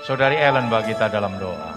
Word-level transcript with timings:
Saudari 0.00 0.36
Ellen 0.40 0.72
bagi 0.72 0.96
kita 0.96 1.12
dalam 1.12 1.36
doa. 1.36 1.76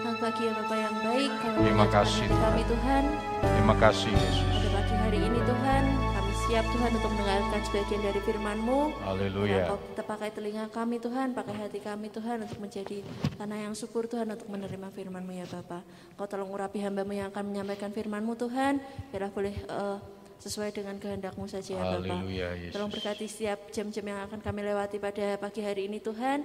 Selamat 0.00 0.18
pagi 0.18 0.42
ya 0.48 0.52
Bapak 0.56 0.76
yang 0.80 0.96
baik. 1.04 1.30
Kami 1.44 1.58
Terima 1.60 1.86
kasih, 1.92 2.24
hati 2.24 2.40
Kami 2.40 2.62
Tuhan, 2.64 3.04
Terima 3.42 3.74
kasih 3.76 4.10
Yesus. 4.16 4.38
pada 4.48 4.68
pagi 4.72 4.94
hari 4.96 5.18
ini 5.20 5.40
Tuhan, 5.44 5.82
kami 5.92 6.32
siap 6.48 6.64
Tuhan 6.72 6.90
untuk 6.96 7.10
mendengarkan 7.12 7.60
sebagian 7.68 8.00
dari 8.00 8.20
firman-Mu. 8.24 8.80
Haleluya. 9.04 9.64
Kita 9.92 10.02
pakai 10.08 10.28
telinga 10.32 10.64
kami 10.72 10.96
Tuhan, 10.98 11.28
pakai 11.36 11.54
hati 11.60 11.78
kami 11.84 12.08
Tuhan 12.08 12.36
untuk 12.48 12.58
menjadi 12.64 12.98
tanah 13.36 13.58
yang 13.60 13.74
subur 13.76 14.08
Tuhan 14.08 14.26
untuk 14.32 14.48
menerima 14.48 14.88
firman-Mu 14.90 15.32
ya 15.36 15.46
Bapak. 15.52 15.82
Kau 16.16 16.24
tolong 16.24 16.48
urapi 16.48 16.80
hamba-Mu 16.80 17.12
yang 17.12 17.28
akan 17.28 17.44
menyampaikan 17.44 17.92
firman-Mu 17.92 18.32
Tuhan, 18.40 18.80
biarlah 19.12 19.32
boleh 19.36 19.54
eh, 19.54 19.98
sesuai 20.42 20.74
dengan 20.74 20.98
kehendak-Mu 20.98 21.46
saja 21.46 21.76
ya 21.76 21.84
Bapak. 21.98 22.08
Haleluya 22.08 22.48
Yesus. 22.58 22.74
Tolong 22.74 22.90
berkati 22.90 23.26
setiap 23.30 23.70
jam-jam 23.70 24.02
yang 24.02 24.20
akan 24.26 24.42
kami 24.42 24.60
lewati 24.66 24.96
pada 24.98 25.38
pagi 25.38 25.60
hari 25.62 25.86
ini 25.86 26.02
Tuhan. 26.02 26.42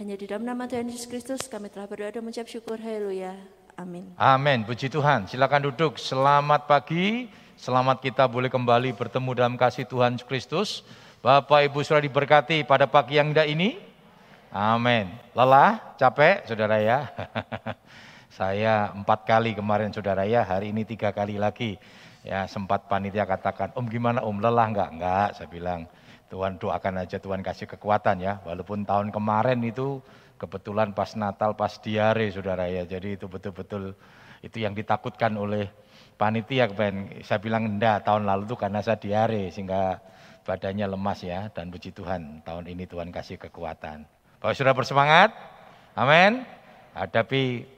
Hanya 0.00 0.16
di 0.16 0.24
dalam 0.24 0.48
nama 0.48 0.64
Tuhan 0.64 0.88
Yesus 0.88 1.04
Kristus 1.04 1.44
kami 1.52 1.68
telah 1.68 1.84
berdoa 1.84 2.08
dan 2.08 2.24
mengucap 2.24 2.48
syukur. 2.48 2.80
Haleluya. 2.80 3.36
Amin. 3.76 4.08
Amin. 4.16 4.64
Puji 4.64 4.88
Tuhan. 4.88 5.28
Silakan 5.28 5.68
duduk. 5.68 6.00
Selamat 6.00 6.64
pagi. 6.64 7.28
Selamat 7.60 8.00
kita 8.00 8.24
boleh 8.24 8.48
kembali 8.48 8.96
bertemu 8.96 9.30
dalam 9.36 9.54
kasih 9.60 9.84
Tuhan 9.84 10.16
Yesus 10.16 10.24
Kristus. 10.24 10.68
Bapak 11.20 11.68
Ibu 11.68 11.84
sudah 11.84 12.00
diberkati 12.00 12.64
pada 12.64 12.88
pagi 12.88 13.20
yang 13.20 13.36
indah 13.36 13.44
ini. 13.44 13.76
Amin. 14.48 15.12
Lelah, 15.36 15.96
capek, 16.00 16.48
saudara 16.48 16.80
ya. 16.80 17.12
Saya 18.38 18.96
empat 18.96 19.28
kali 19.28 19.52
kemarin 19.52 19.92
saudara 19.92 20.24
ya, 20.24 20.40
hari 20.40 20.72
ini 20.72 20.88
tiga 20.88 21.12
kali 21.12 21.36
lagi. 21.36 21.76
Ya 22.24 22.48
sempat 22.48 22.88
panitia 22.88 23.28
katakan, 23.28 23.76
om 23.76 23.84
gimana 23.84 24.24
om 24.24 24.40
lelah 24.40 24.72
enggak? 24.72 24.88
Enggak, 24.88 25.28
saya 25.36 25.48
bilang. 25.52 25.84
Tuhan 26.32 26.56
doakan 26.56 27.04
aja 27.04 27.20
Tuhan 27.20 27.44
kasih 27.44 27.68
kekuatan 27.68 28.24
ya. 28.24 28.40
Walaupun 28.48 28.88
tahun 28.88 29.12
kemarin 29.12 29.60
itu 29.60 30.00
kebetulan 30.40 30.96
pas 30.96 31.12
Natal, 31.12 31.52
pas 31.52 31.76
diare 31.76 32.32
saudara 32.32 32.72
ya. 32.72 32.88
Jadi 32.88 33.20
itu 33.20 33.28
betul-betul 33.28 33.92
itu 34.40 34.56
yang 34.56 34.72
ditakutkan 34.72 35.36
oleh 35.36 35.68
panitia 36.16 36.72
kemarin. 36.72 37.20
Saya 37.20 37.36
bilang 37.36 37.76
enggak, 37.76 38.08
tahun 38.08 38.24
lalu 38.24 38.48
itu 38.48 38.56
karena 38.56 38.80
saya 38.80 38.96
diare 38.96 39.52
sehingga 39.52 40.00
badannya 40.48 40.88
lemas 40.88 41.20
ya. 41.20 41.52
Dan 41.52 41.68
puji 41.68 41.92
Tuhan, 41.92 42.40
tahun 42.48 42.64
ini 42.64 42.88
Tuhan 42.88 43.12
kasih 43.12 43.36
kekuatan. 43.36 44.08
Bapak 44.40 44.56
sudah 44.56 44.72
bersemangat? 44.72 45.36
Amin. 45.92 46.48
Hadapi 46.96 47.68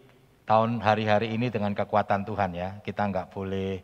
tahun 0.47 0.79
hari-hari 0.79 1.35
ini 1.35 1.51
dengan 1.51 1.75
kekuatan 1.75 2.23
Tuhan 2.23 2.55
ya. 2.55 2.79
Kita 2.87 3.03
enggak 3.03 3.35
boleh 3.35 3.83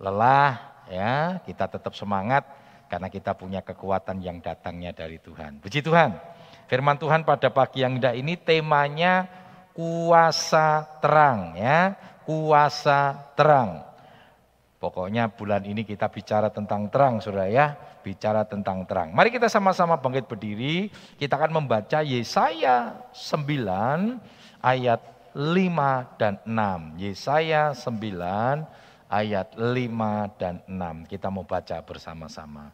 lelah 0.00 0.56
ya, 0.88 1.44
kita 1.44 1.68
tetap 1.68 1.92
semangat 1.92 2.59
karena 2.90 3.06
kita 3.06 3.38
punya 3.38 3.62
kekuatan 3.62 4.18
yang 4.18 4.42
datangnya 4.42 4.90
dari 4.90 5.22
Tuhan. 5.22 5.62
Puji 5.62 5.78
Tuhan. 5.86 6.18
Firman 6.66 6.98
Tuhan 6.98 7.22
pada 7.22 7.46
pagi 7.54 7.86
yang 7.86 8.02
indah 8.02 8.14
ini 8.14 8.34
temanya 8.34 9.30
kuasa 9.70 10.82
terang 10.98 11.54
ya, 11.54 11.94
kuasa 12.26 13.30
terang. 13.38 13.86
Pokoknya 14.82 15.30
bulan 15.30 15.62
ini 15.62 15.84
kita 15.86 16.08
bicara 16.08 16.48
tentang 16.48 16.88
terang 16.88 17.20
Saudara 17.22 17.46
ya, 17.46 17.78
bicara 18.02 18.42
tentang 18.48 18.82
terang. 18.88 19.12
Mari 19.14 19.30
kita 19.30 19.46
sama-sama 19.46 20.00
bangkit 20.00 20.26
berdiri, 20.26 20.88
kita 21.20 21.36
akan 21.36 21.62
membaca 21.62 22.00
Yesaya 22.02 23.06
9 23.12 24.18
ayat 24.64 25.00
5 25.36 26.18
dan 26.18 26.40
6. 26.42 26.96
Yesaya 26.98 27.76
9 27.76 28.79
ayat 29.10 29.58
5 29.58 30.38
dan 30.38 30.62
6. 30.64 31.10
Kita 31.10 31.28
mau 31.28 31.42
baca 31.42 31.82
bersama-sama. 31.82 32.70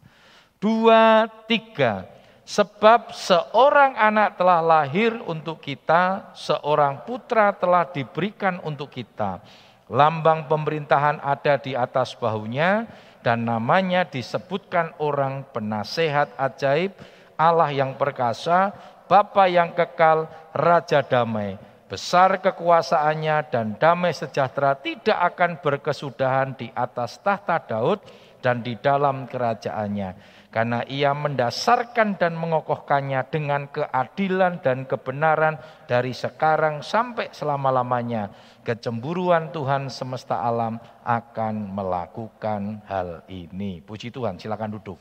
Dua, 0.61 1.25
tiga. 1.49 2.05
Sebab 2.47 3.11
seorang 3.11 3.99
anak 3.99 4.39
telah 4.39 4.63
lahir 4.63 5.19
untuk 5.27 5.59
kita, 5.59 6.31
seorang 6.31 7.03
putra 7.03 7.51
telah 7.51 7.83
diberikan 7.83 8.63
untuk 8.63 8.87
kita. 8.87 9.43
Lambang 9.91 10.47
pemerintahan 10.47 11.19
ada 11.19 11.59
di 11.59 11.75
atas 11.75 12.15
bahunya, 12.15 12.87
dan 13.19 13.43
namanya 13.43 14.07
disebutkan 14.07 14.95
orang 15.03 15.43
penasehat 15.51 16.31
ajaib, 16.39 16.95
Allah 17.35 17.75
yang 17.75 17.99
perkasa, 17.99 18.71
Bapa 19.11 19.51
yang 19.51 19.75
kekal, 19.75 20.31
Raja 20.55 21.03
damai. 21.03 21.59
Besar 21.87 22.43
kekuasaannya 22.43 23.47
dan 23.47 23.79
damai 23.79 24.11
sejahtera 24.11 24.75
tidak 24.75 25.15
akan 25.33 25.63
berkesudahan 25.63 26.59
di 26.59 26.67
atas 26.75 27.15
tahta 27.23 27.63
Daud 27.63 28.03
dan 28.43 28.59
di 28.59 28.75
dalam 28.75 29.23
kerajaannya. 29.23 30.35
Karena 30.51 30.83
ia 30.83 31.15
mendasarkan 31.15 32.19
dan 32.19 32.35
mengokohkannya 32.35 33.23
dengan 33.31 33.71
keadilan 33.71 34.59
dan 34.59 34.83
kebenaran 34.83 35.59
dari 35.87 36.11
sekarang 36.11 36.83
sampai 36.83 37.31
selama-lamanya. 37.31 38.35
Kecemburuan 38.67 39.55
Tuhan 39.55 39.87
semesta 39.87 40.43
alam 40.43 40.79
akan 41.07 41.71
melakukan 41.71 42.83
hal 42.83 43.23
ini. 43.31 43.79
Puji 43.79 44.11
Tuhan, 44.11 44.35
silakan 44.35 44.75
duduk. 44.75 44.99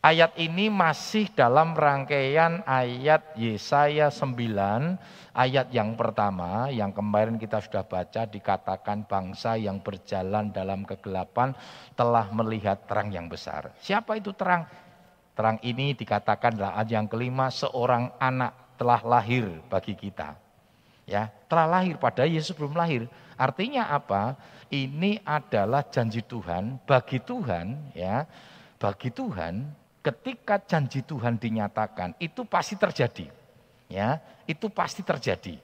Ayat 0.00 0.32
ini 0.40 0.72
masih 0.72 1.28
dalam 1.36 1.76
rangkaian 1.76 2.64
ayat 2.64 3.36
Yesaya 3.36 4.08
9, 4.08 4.96
ayat 5.36 5.68
yang 5.76 5.92
pertama 5.92 6.72
yang 6.72 6.88
kemarin 6.88 7.36
kita 7.36 7.60
sudah 7.60 7.84
baca 7.84 8.24
dikatakan 8.24 9.04
bangsa 9.04 9.60
yang 9.60 9.76
berjalan 9.84 10.48
dalam 10.56 10.88
kegelapan 10.88 11.52
telah 11.92 12.32
melihat 12.32 12.80
terang 12.88 13.12
yang 13.12 13.28
besar. 13.28 13.76
Siapa 13.84 14.16
itu 14.16 14.32
terang? 14.32 14.64
Terang 15.36 15.60
ini 15.60 15.92
dikatakan 15.92 16.56
adalah 16.56 16.80
ayat 16.80 16.96
yang 16.96 17.04
kelima 17.04 17.52
seorang 17.52 18.08
anak 18.16 18.56
telah 18.80 19.04
lahir 19.04 19.52
bagi 19.68 19.92
kita. 19.92 20.32
Ya, 21.04 21.28
telah 21.44 21.68
lahir 21.68 22.00
pada 22.00 22.24
Yesus 22.24 22.56
belum 22.56 22.72
lahir. 22.72 23.04
Artinya 23.36 23.92
apa? 23.92 24.32
Ini 24.72 25.20
adalah 25.28 25.84
janji 25.92 26.24
Tuhan 26.24 26.80
bagi 26.88 27.20
Tuhan 27.20 27.92
ya. 27.92 28.24
Bagi 28.80 29.12
Tuhan 29.12 29.79
ketika 30.00 30.60
janji 30.64 31.04
Tuhan 31.04 31.36
dinyatakan 31.36 32.16
itu 32.20 32.44
pasti 32.48 32.76
terjadi. 32.76 33.28
Ya, 33.90 34.22
itu 34.46 34.70
pasti 34.70 35.02
terjadi. 35.02 35.58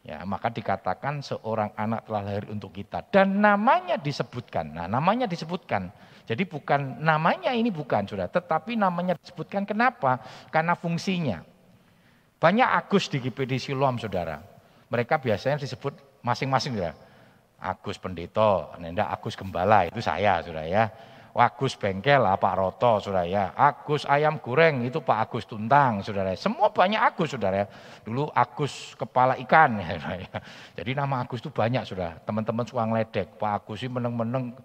Ya, 0.00 0.24
maka 0.24 0.48
dikatakan 0.48 1.20
seorang 1.20 1.76
anak 1.76 2.08
telah 2.08 2.24
lahir 2.24 2.48
untuk 2.48 2.72
kita 2.72 3.04
dan 3.12 3.36
namanya 3.36 4.00
disebutkan. 4.00 4.72
Nah, 4.72 4.88
namanya 4.88 5.28
disebutkan. 5.28 5.92
Jadi 6.24 6.46
bukan 6.48 7.02
namanya 7.04 7.52
ini 7.52 7.68
bukan 7.68 8.08
sudah, 8.08 8.30
tetapi 8.30 8.80
namanya 8.80 9.18
disebutkan 9.18 9.68
kenapa? 9.68 10.22
Karena 10.48 10.72
fungsinya. 10.72 11.44
Banyak 12.40 12.68
Agus 12.80 13.12
di 13.12 13.20
GPD 13.20 13.60
Siloam 13.60 14.00
Saudara. 14.00 14.40
Mereka 14.88 15.20
biasanya 15.20 15.60
disebut 15.60 15.92
masing-masing 16.24 16.80
ya. 16.80 16.96
Agus 17.60 18.00
Pendeta, 18.00 18.72
Nenda 18.80 19.12
Agus 19.12 19.36
Gembala 19.36 19.84
itu 19.84 20.00
saya 20.00 20.40
Saudara 20.40 20.64
ya. 20.64 20.88
Agus 21.30 21.78
bengkel 21.78 22.18
lah 22.18 22.34
Pak 22.34 22.54
Roto 22.58 22.98
saudara 22.98 23.22
ya. 23.22 23.54
Agus 23.54 24.02
ayam 24.02 24.42
goreng 24.42 24.82
itu 24.82 24.98
Pak 24.98 25.30
Agus 25.30 25.46
Tuntang 25.46 26.02
saudara. 26.02 26.34
Semua 26.34 26.74
banyak 26.74 26.98
Agus 26.98 27.30
saudara 27.30 27.62
ya. 27.62 27.66
Dulu 28.02 28.26
Agus 28.34 28.98
kepala 28.98 29.38
ikan 29.38 29.78
ya, 29.78 29.94
saudara. 29.94 30.26
Jadi 30.74 30.90
nama 30.98 31.22
Agus 31.22 31.38
itu 31.38 31.50
banyak 31.54 31.86
saudara. 31.86 32.18
Teman-teman 32.26 32.66
suka 32.66 32.82
ngeledek. 32.82 33.38
Pak 33.38 33.62
Agus 33.62 33.78
ini 33.86 33.94
meneng-meneng 33.94 34.58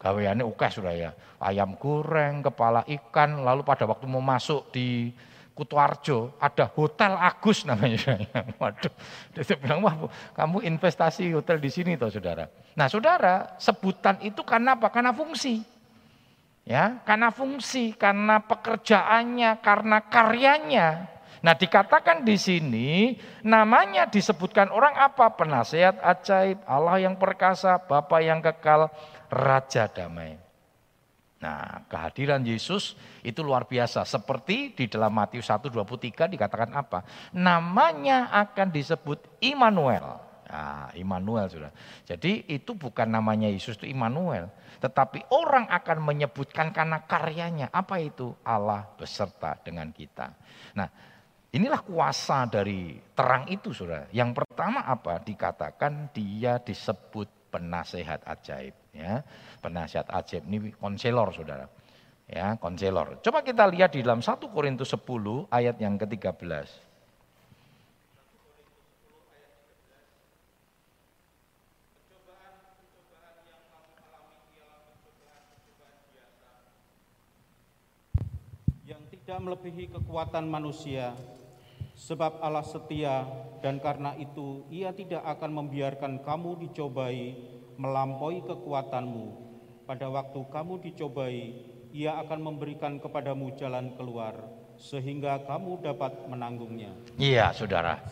gaweannya 0.00 0.44
oke 0.48 0.66
saudara 0.72 0.96
ya. 0.96 1.10
Ayam 1.36 1.76
goreng, 1.76 2.40
kepala 2.40 2.80
ikan. 2.88 3.44
Lalu 3.44 3.60
pada 3.60 3.84
waktu 3.84 4.08
mau 4.08 4.24
masuk 4.24 4.72
di 4.72 5.12
Kutuarjo 5.60 6.40
ada 6.40 6.64
Hotel 6.72 7.12
Agus 7.20 7.68
namanya. 7.68 8.16
Waduh, 8.60 8.88
dia 9.36 9.56
bilang 9.60 9.84
wah 9.84 10.08
kamu 10.32 10.64
investasi 10.64 11.36
hotel 11.36 11.60
di 11.60 11.68
sini 11.68 12.00
toh 12.00 12.08
saudara. 12.08 12.48
Nah 12.72 12.88
saudara 12.88 13.60
sebutan 13.60 14.16
itu 14.24 14.40
karena 14.40 14.80
apa? 14.80 14.88
Karena 14.88 15.12
fungsi. 15.12 15.60
Ya, 16.64 17.02
karena 17.02 17.34
fungsi, 17.34 17.96
karena 17.96 18.38
pekerjaannya, 18.44 19.58
karena 19.64 19.98
karyanya. 20.06 20.88
Nah, 21.40 21.56
dikatakan 21.56 22.20
di 22.20 22.36
sini 22.36 23.16
namanya 23.40 24.04
disebutkan 24.04 24.68
orang 24.68 24.92
apa? 24.92 25.32
Penasehat 25.34 25.96
ajaib, 26.04 26.60
Allah 26.68 27.00
yang 27.00 27.16
perkasa, 27.16 27.80
Bapa 27.80 28.20
yang 28.20 28.44
kekal, 28.44 28.92
Raja 29.32 29.88
damai. 29.88 30.36
Nah, 31.40 31.88
kehadiran 31.88 32.44
Yesus 32.44 32.92
itu 33.24 33.40
luar 33.40 33.64
biasa. 33.64 34.04
Seperti 34.04 34.76
di 34.76 34.84
dalam 34.84 35.16
Matius 35.16 35.48
1:23 35.48 36.28
dikatakan 36.28 36.76
apa? 36.76 37.00
Namanya 37.32 38.28
akan 38.28 38.68
disebut 38.68 39.24
Immanuel. 39.40 40.29
Nah, 40.50 40.90
Immanuel 40.98 41.46
sudah. 41.46 41.70
Jadi 42.02 42.50
itu 42.50 42.74
bukan 42.74 43.06
namanya 43.06 43.46
Yesus 43.46 43.78
itu 43.78 43.86
Immanuel. 43.86 44.50
Tetapi 44.82 45.30
orang 45.30 45.70
akan 45.70 45.98
menyebutkan 46.02 46.74
karena 46.74 47.06
karyanya. 47.06 47.70
Apa 47.70 48.02
itu? 48.02 48.34
Allah 48.42 48.82
beserta 48.98 49.54
dengan 49.62 49.94
kita. 49.94 50.34
Nah 50.74 50.90
inilah 51.54 51.86
kuasa 51.86 52.50
dari 52.50 52.98
terang 53.14 53.46
itu 53.46 53.70
saudara. 53.70 54.10
Yang 54.10 54.42
pertama 54.42 54.82
apa? 54.82 55.22
Dikatakan 55.22 56.10
dia 56.10 56.58
disebut 56.58 57.54
penasehat 57.54 58.26
ajaib. 58.26 58.74
Ya, 58.90 59.22
penasehat 59.62 60.10
ajaib 60.10 60.50
ini 60.50 60.74
konselor 60.74 61.30
saudara. 61.30 61.70
Ya, 62.26 62.58
konselor. 62.58 63.22
Coba 63.22 63.42
kita 63.42 63.66
lihat 63.70 63.94
di 63.94 64.02
dalam 64.02 64.22
1 64.22 64.50
Korintus 64.50 64.90
10 64.94 65.50
ayat 65.50 65.78
yang 65.82 65.98
ke-13. 65.98 66.89
Tidak 79.30 79.46
melebihi 79.46 79.94
kekuatan 79.94 80.42
manusia, 80.50 81.14
sebab 81.94 82.42
Allah 82.42 82.66
setia 82.66 83.22
dan 83.62 83.78
karena 83.78 84.18
itu 84.18 84.66
ia 84.74 84.90
tidak 84.90 85.22
akan 85.22 85.54
membiarkan 85.54 86.26
kamu 86.26 86.66
dicobai 86.66 87.38
melampaui 87.78 88.42
kekuatanmu. 88.42 89.26
Pada 89.86 90.10
waktu 90.10 90.40
kamu 90.50 90.82
dicobai, 90.82 91.62
ia 91.94 92.18
akan 92.18 92.42
memberikan 92.42 92.98
kepadamu 92.98 93.54
jalan 93.54 93.94
keluar 93.94 94.34
sehingga 94.74 95.46
kamu 95.46 95.78
dapat 95.78 96.26
menanggungnya. 96.26 96.90
Iya, 97.14 97.54
Saudara. 97.54 98.02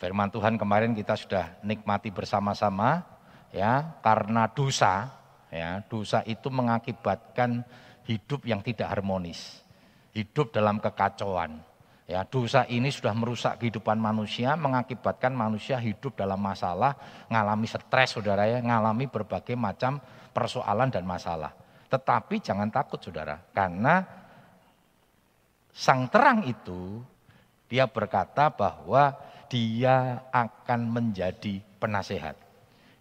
Firman 0.00 0.32
Tuhan 0.32 0.56
kemarin 0.56 0.96
kita 0.96 1.20
sudah 1.20 1.60
nikmati 1.60 2.08
bersama-sama 2.08 3.04
ya, 3.52 3.92
karena 4.00 4.48
dosa 4.48 5.12
ya, 5.52 5.84
dosa 5.84 6.24
itu 6.24 6.48
mengakibatkan 6.48 7.60
hidup 8.08 8.48
yang 8.48 8.64
tidak 8.64 8.88
harmonis. 8.88 9.68
Hidup 10.10 10.50
dalam 10.50 10.82
kekacauan. 10.82 11.62
Ya, 12.10 12.26
dosa 12.26 12.66
ini 12.66 12.90
sudah 12.90 13.14
merusak 13.14 13.62
kehidupan 13.62 13.94
manusia, 13.94 14.58
mengakibatkan 14.58 15.30
manusia 15.30 15.78
hidup 15.78 16.18
dalam 16.18 16.42
masalah, 16.42 16.98
ngalami 17.30 17.70
stres 17.70 18.18
saudara 18.18 18.50
ya, 18.50 18.58
ngalami 18.58 19.06
berbagai 19.06 19.54
macam 19.54 20.02
persoalan 20.34 20.90
dan 20.90 21.06
masalah. 21.06 21.54
Tetapi 21.86 22.42
jangan 22.42 22.66
takut 22.66 22.98
saudara, 22.98 23.38
karena 23.54 24.02
sang 25.70 26.10
terang 26.10 26.42
itu 26.50 26.98
dia 27.70 27.86
berkata 27.86 28.50
bahwa 28.50 29.14
dia 29.46 30.26
akan 30.34 30.90
menjadi 30.90 31.62
penasehat. 31.78 32.34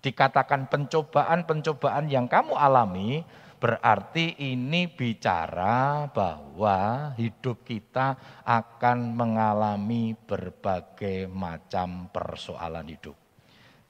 Dikatakan 0.06 0.70
pencobaan-pencobaan 0.70 2.14
yang 2.14 2.30
kamu 2.30 2.54
alami 2.54 3.26
Berarti 3.60 4.40
ini 4.40 4.88
bicara 4.88 6.08
bahwa 6.08 7.12
hidup 7.20 7.68
kita 7.68 8.16
akan 8.48 9.12
mengalami 9.12 10.16
berbagai 10.16 11.28
macam 11.28 12.08
persoalan 12.08 12.88
hidup. 12.88 13.20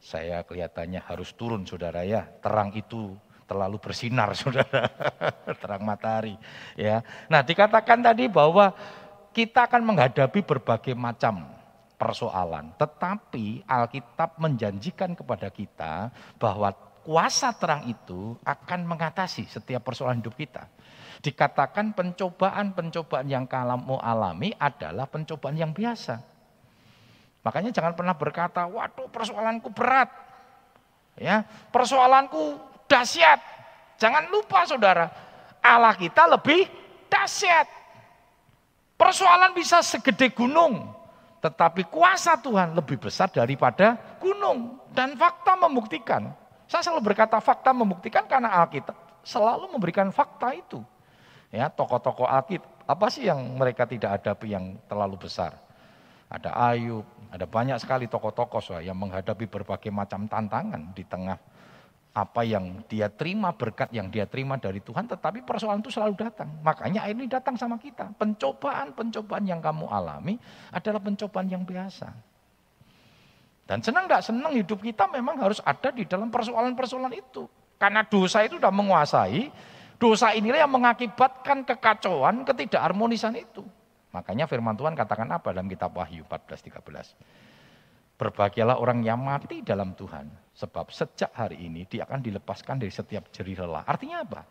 Saya 0.02 0.42
kelihatannya 0.42 1.06
harus 1.06 1.38
turun 1.38 1.70
saudara 1.70 2.02
ya, 2.02 2.26
terang 2.42 2.74
itu 2.74 3.14
terlalu 3.46 3.78
bersinar 3.78 4.34
saudara, 4.42 4.90
terang 5.62 5.86
matahari. 5.86 6.34
ya. 6.74 7.06
Nah 7.30 7.46
dikatakan 7.46 8.02
tadi 8.02 8.26
bahwa 8.26 8.74
kita 9.30 9.70
akan 9.70 9.86
menghadapi 9.86 10.42
berbagai 10.42 10.98
macam 10.98 11.46
persoalan. 12.00 12.74
Tetapi 12.80 13.70
Alkitab 13.70 14.40
menjanjikan 14.42 15.14
kepada 15.14 15.52
kita 15.52 16.10
bahwa 16.40 16.72
kuasa 17.10 17.50
terang 17.58 17.90
itu 17.90 18.38
akan 18.46 18.86
mengatasi 18.86 19.50
setiap 19.50 19.82
persoalan 19.82 20.22
hidup 20.22 20.38
kita. 20.38 20.70
Dikatakan 21.26 21.98
pencobaan-pencobaan 21.98 23.26
yang 23.26 23.50
kamu 23.50 23.98
alami 23.98 24.54
adalah 24.62 25.10
pencobaan 25.10 25.58
yang 25.58 25.74
biasa. 25.74 26.22
Makanya 27.42 27.74
jangan 27.74 27.98
pernah 27.98 28.14
berkata, 28.14 28.70
waduh 28.70 29.10
persoalanku 29.10 29.74
berat. 29.74 30.06
Ya, 31.18 31.50
persoalanku 31.74 32.62
dahsyat. 32.86 33.42
Jangan 33.98 34.30
lupa 34.30 34.70
saudara, 34.70 35.10
Allah 35.66 35.98
kita 35.98 36.30
lebih 36.30 36.70
dahsyat. 37.10 37.66
Persoalan 38.94 39.58
bisa 39.58 39.82
segede 39.82 40.30
gunung, 40.30 40.94
tetapi 41.42 41.90
kuasa 41.90 42.38
Tuhan 42.38 42.78
lebih 42.78 43.02
besar 43.02 43.34
daripada 43.34 43.98
gunung. 44.22 44.78
Dan 44.94 45.18
fakta 45.18 45.58
membuktikan 45.58 46.38
saya 46.70 46.86
selalu 46.86 47.02
berkata 47.02 47.42
fakta 47.42 47.74
membuktikan 47.74 48.30
karena 48.30 48.54
Alkitab 48.62 48.94
selalu 49.26 49.74
memberikan 49.74 50.14
fakta 50.14 50.54
itu. 50.54 50.86
Ya, 51.50 51.66
tokoh-tokoh 51.66 52.30
Alkitab, 52.30 52.70
apa 52.86 53.10
sih 53.10 53.26
yang 53.26 53.42
mereka 53.58 53.90
tidak 53.90 54.22
hadapi 54.22 54.54
yang 54.54 54.78
terlalu 54.86 55.18
besar? 55.18 55.58
Ada 56.30 56.54
Ayub, 56.54 57.10
ada 57.34 57.50
banyak 57.50 57.82
sekali 57.82 58.06
tokoh-tokoh 58.06 58.78
yang 58.86 58.94
menghadapi 58.94 59.50
berbagai 59.50 59.90
macam 59.90 60.30
tantangan 60.30 60.94
di 60.94 61.02
tengah 61.02 61.42
apa 62.14 62.42
yang 62.46 62.86
dia 62.86 63.10
terima, 63.10 63.50
berkat 63.50 63.90
yang 63.90 64.14
dia 64.14 64.30
terima 64.30 64.62
dari 64.62 64.78
Tuhan, 64.78 65.10
tetapi 65.10 65.42
persoalan 65.42 65.82
itu 65.82 65.90
selalu 65.90 66.22
datang. 66.22 66.54
Makanya 66.62 67.10
ini 67.10 67.26
datang 67.26 67.58
sama 67.58 67.82
kita. 67.82 68.14
Pencobaan-pencobaan 68.14 69.46
yang 69.50 69.58
kamu 69.58 69.90
alami 69.90 70.38
adalah 70.70 71.02
pencobaan 71.02 71.50
yang 71.50 71.66
biasa. 71.66 72.29
Dan 73.70 73.86
senang 73.86 74.10
tidak 74.10 74.26
senang 74.26 74.50
hidup 74.58 74.82
kita 74.82 75.06
memang 75.14 75.38
harus 75.38 75.62
ada 75.62 75.94
di 75.94 76.02
dalam 76.10 76.34
persoalan-persoalan 76.34 77.14
itu. 77.14 77.46
Karena 77.78 78.02
dosa 78.02 78.42
itu 78.42 78.58
sudah 78.58 78.74
menguasai, 78.74 79.54
dosa 80.02 80.34
inilah 80.34 80.66
yang 80.66 80.74
mengakibatkan 80.74 81.62
kekacauan, 81.70 82.50
ketidakharmonisan 82.50 83.38
itu. 83.38 83.62
Makanya 84.10 84.50
firman 84.50 84.74
Tuhan 84.74 84.98
katakan 84.98 85.30
apa 85.30 85.54
dalam 85.54 85.70
kitab 85.70 85.94
Wahyu 85.94 86.26
14:13. 86.26 87.14
Berbahagialah 88.18 88.82
orang 88.82 89.06
yang 89.06 89.22
mati 89.22 89.62
dalam 89.62 89.94
Tuhan, 89.94 90.34
sebab 90.58 90.90
sejak 90.90 91.30
hari 91.38 91.70
ini 91.70 91.86
dia 91.86 92.10
akan 92.10 92.26
dilepaskan 92.26 92.82
dari 92.82 92.90
setiap 92.90 93.30
jerih 93.30 93.64
lelah. 93.64 93.86
Artinya 93.86 94.26
apa? 94.26 94.50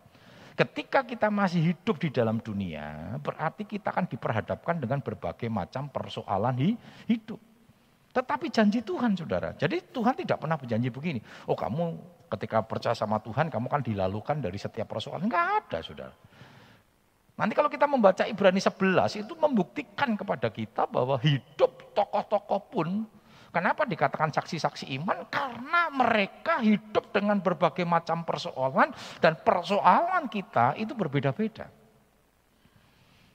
Ketika 0.54 1.02
kita 1.02 1.26
masih 1.26 1.74
hidup 1.74 1.98
di 1.98 2.14
dalam 2.14 2.38
dunia, 2.38 3.18
berarti 3.18 3.66
kita 3.66 3.90
akan 3.90 4.06
diperhadapkan 4.06 4.78
dengan 4.78 5.02
berbagai 5.02 5.50
macam 5.50 5.90
persoalan 5.90 6.78
hidup. 7.10 7.47
Tetapi 8.18 8.50
janji 8.50 8.82
Tuhan 8.82 9.14
saudara. 9.14 9.54
Jadi 9.54 9.94
Tuhan 9.94 10.18
tidak 10.18 10.42
pernah 10.42 10.58
berjanji 10.58 10.90
begini. 10.90 11.22
Oh 11.46 11.54
kamu 11.54 11.94
ketika 12.34 12.66
percaya 12.66 12.98
sama 12.98 13.22
Tuhan 13.22 13.46
kamu 13.46 13.70
kan 13.70 13.78
dilalukan 13.78 14.42
dari 14.42 14.58
setiap 14.58 14.90
persoalan. 14.90 15.30
Enggak 15.30 15.62
ada 15.62 15.78
saudara. 15.78 16.14
Nanti 17.38 17.54
kalau 17.54 17.70
kita 17.70 17.86
membaca 17.86 18.26
Ibrani 18.26 18.58
11 18.58 19.22
itu 19.22 19.32
membuktikan 19.38 20.18
kepada 20.18 20.50
kita 20.50 20.90
bahwa 20.90 21.14
hidup 21.22 21.94
tokoh-tokoh 21.94 22.62
pun 22.66 22.88
Kenapa 23.48 23.88
dikatakan 23.88 24.28
saksi-saksi 24.28 24.92
iman? 25.00 25.24
Karena 25.32 25.88
mereka 25.88 26.60
hidup 26.60 27.08
dengan 27.16 27.40
berbagai 27.40 27.80
macam 27.88 28.20
persoalan 28.20 28.92
dan 29.24 29.40
persoalan 29.40 30.28
kita 30.28 30.76
itu 30.76 30.92
berbeda-beda. 30.92 31.72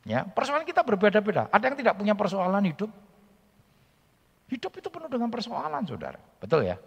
Ya, 0.06 0.22
persoalan 0.22 0.70
kita 0.70 0.86
berbeda-beda. 0.86 1.50
Ada 1.50 1.74
yang 1.74 1.78
tidak 1.82 1.98
punya 1.98 2.14
persoalan 2.14 2.62
hidup, 2.62 2.94
Hidup 4.54 4.78
itu 4.78 4.90
penuh 4.94 5.10
dengan 5.10 5.34
persoalan, 5.34 5.82
saudara. 5.82 6.22
Betul 6.38 6.70
ya? 6.70 6.78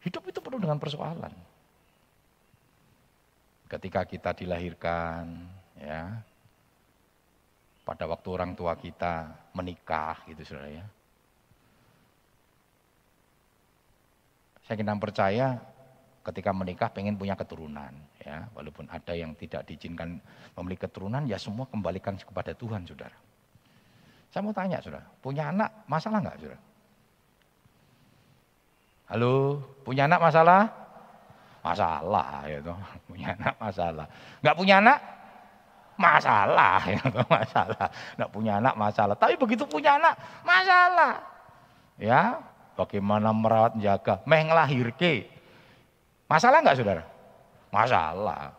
Hidup 0.00 0.24
itu 0.24 0.40
penuh 0.40 0.56
dengan 0.56 0.80
persoalan. 0.80 1.32
Ketika 3.68 4.08
kita 4.08 4.32
dilahirkan, 4.32 5.28
ya, 5.76 6.24
pada 7.84 8.08
waktu 8.08 8.28
orang 8.32 8.56
tua 8.56 8.72
kita 8.80 9.28
menikah, 9.52 10.16
gitu 10.32 10.48
saudara 10.48 10.72
ya. 10.72 10.86
Saya 14.64 14.80
kira 14.80 14.96
percaya 14.96 15.46
ketika 16.24 16.56
menikah 16.56 16.88
pengen 16.88 17.20
punya 17.20 17.36
keturunan, 17.36 17.92
ya, 18.24 18.48
walaupun 18.56 18.88
ada 18.88 19.12
yang 19.12 19.36
tidak 19.36 19.68
diizinkan 19.68 20.16
memiliki 20.56 20.88
keturunan, 20.88 21.28
ya 21.28 21.36
semua 21.36 21.68
kembalikan 21.68 22.16
kepada 22.16 22.56
Tuhan, 22.56 22.88
saudara. 22.88 23.29
Saya 24.30 24.46
mau 24.46 24.54
tanya, 24.54 24.78
saudara, 24.78 25.02
punya 25.18 25.50
anak 25.50 25.70
masalah 25.90 26.22
nggak, 26.22 26.38
saudara? 26.38 26.58
Halo, 29.10 29.58
punya 29.82 30.06
anak 30.06 30.22
masalah? 30.22 30.62
Masalah, 31.66 32.46
toh. 32.62 32.78
Punya 33.10 33.36
anak 33.36 33.54
masalah. 33.58 34.06
Nggak 34.40 34.56
punya 34.56 34.74
anak? 34.80 34.98
Masalah, 35.98 36.80
toh. 37.10 37.26
Masalah. 37.26 37.86
Nggak 38.16 38.30
punya 38.30 38.52
anak 38.62 38.74
masalah. 38.78 39.14
Tapi 39.18 39.34
begitu 39.34 39.66
punya 39.66 39.98
anak, 39.98 40.14
masalah. 40.46 41.20
Ya, 41.98 42.38
bagaimana 42.78 43.34
merawat, 43.34 43.76
jaga, 43.82 44.22
meh 44.24 44.46
ngelahirke. 44.46 45.26
Masalah 46.30 46.62
nggak, 46.62 46.78
saudara? 46.78 47.04
Masalah. 47.74 48.54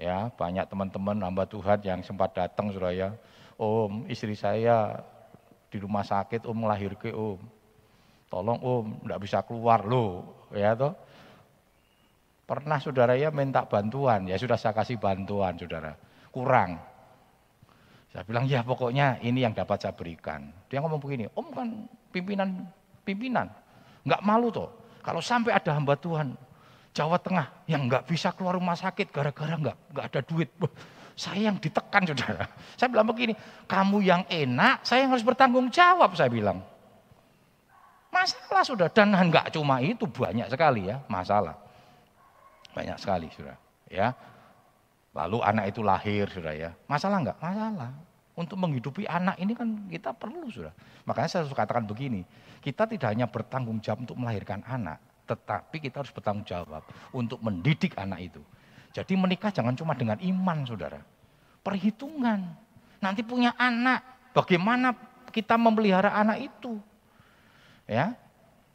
Ya, 0.00 0.32
banyak 0.32 0.64
teman-teman 0.66 1.20
hamba 1.22 1.44
Tuhan 1.44 1.78
yang 1.84 2.00
sempat 2.00 2.34
datang, 2.34 2.72
saudara 2.72 2.96
ya 2.96 3.08
Om, 3.54 4.10
istri 4.10 4.34
saya 4.34 4.98
di 5.70 5.78
rumah 5.78 6.02
sakit, 6.02 6.46
Om 6.46 6.66
melahirkan 6.66 7.14
Om. 7.14 7.40
Tolong 8.30 8.60
Om, 8.60 8.86
enggak 9.06 9.20
bisa 9.22 9.38
keluar 9.46 9.86
loh, 9.86 10.46
ya 10.50 10.74
toh. 10.74 10.94
Pernah 12.44 12.76
saudara 12.76 13.16
ya 13.16 13.32
minta 13.32 13.64
bantuan, 13.64 14.28
ya 14.28 14.36
sudah 14.36 14.58
saya 14.60 14.76
kasih 14.76 15.00
bantuan 15.00 15.56
saudara. 15.56 15.96
Kurang. 16.28 16.76
Saya 18.12 18.22
bilang 18.26 18.46
ya 18.46 18.62
pokoknya 18.62 19.18
ini 19.24 19.42
yang 19.42 19.56
dapat 19.56 19.80
saya 19.80 19.94
berikan. 19.96 20.52
Dia 20.70 20.78
ngomong 20.78 21.00
begini, 21.00 21.24
Om 21.34 21.48
kan 21.50 21.68
pimpinan 22.14 22.68
pimpinan, 23.02 23.50
nggak 24.06 24.22
malu 24.22 24.50
toh. 24.54 24.70
Kalau 25.04 25.20
sampai 25.20 25.52
ada 25.52 25.76
hamba 25.76 25.94
Tuhan 26.00 26.32
Jawa 26.94 27.18
Tengah 27.18 27.66
yang 27.66 27.90
nggak 27.90 28.06
bisa 28.06 28.30
keluar 28.32 28.54
rumah 28.54 28.78
sakit 28.78 29.10
gara-gara 29.10 29.58
nggak 29.58 29.76
nggak 29.92 30.06
ada 30.14 30.20
duit. 30.22 30.50
Saya 31.14 31.50
yang 31.50 31.56
ditekan 31.62 32.02
saudara. 32.10 32.50
Saya 32.78 32.90
bilang 32.90 33.06
begini, 33.06 33.38
kamu 33.70 34.02
yang 34.02 34.22
enak, 34.26 34.82
saya 34.82 35.06
yang 35.06 35.14
harus 35.14 35.22
bertanggung 35.22 35.70
jawab 35.70 36.10
saya 36.18 36.26
bilang. 36.26 36.58
Masalah 38.10 38.62
sudah 38.66 38.88
dan 38.90 39.14
enggak 39.14 39.50
cuma 39.54 39.82
itu 39.82 40.06
banyak 40.06 40.46
sekali 40.46 40.86
ya 40.86 41.02
masalah. 41.10 41.58
Banyak 42.74 42.98
sekali 42.98 43.26
sudah 43.30 43.54
ya. 43.90 44.14
Lalu 45.14 45.38
anak 45.46 45.70
itu 45.70 45.80
lahir, 45.86 46.26
sudah 46.26 46.54
ya. 46.54 46.70
Masalah 46.90 47.22
enggak? 47.22 47.38
Masalah. 47.38 47.90
Untuk 48.34 48.58
menghidupi 48.58 49.06
anak 49.06 49.38
ini 49.38 49.54
kan 49.54 49.86
kita 49.86 50.10
perlu, 50.10 50.50
sudah. 50.50 50.74
Makanya 51.06 51.30
saya 51.30 51.40
harus 51.46 51.54
katakan 51.54 51.86
begini, 51.86 52.26
kita 52.58 52.82
tidak 52.90 53.14
hanya 53.14 53.30
bertanggung 53.30 53.78
jawab 53.78 54.10
untuk 54.10 54.18
melahirkan 54.18 54.58
anak, 54.66 54.98
tetapi 55.30 55.78
kita 55.78 56.02
harus 56.02 56.10
bertanggung 56.10 56.42
jawab 56.42 56.82
untuk 57.14 57.38
mendidik 57.38 57.94
anak 57.94 58.26
itu. 58.26 58.42
Jadi 58.94 59.18
menikah 59.18 59.50
jangan 59.50 59.74
cuma 59.74 59.98
dengan 59.98 60.16
iman, 60.22 60.62
saudara. 60.62 61.02
Perhitungan. 61.66 62.46
Nanti 63.02 63.26
punya 63.26 63.50
anak, 63.58 64.30
bagaimana 64.30 64.94
kita 65.34 65.58
memelihara 65.58 66.14
anak 66.14 66.46
itu? 66.46 66.78
Ya, 67.84 68.14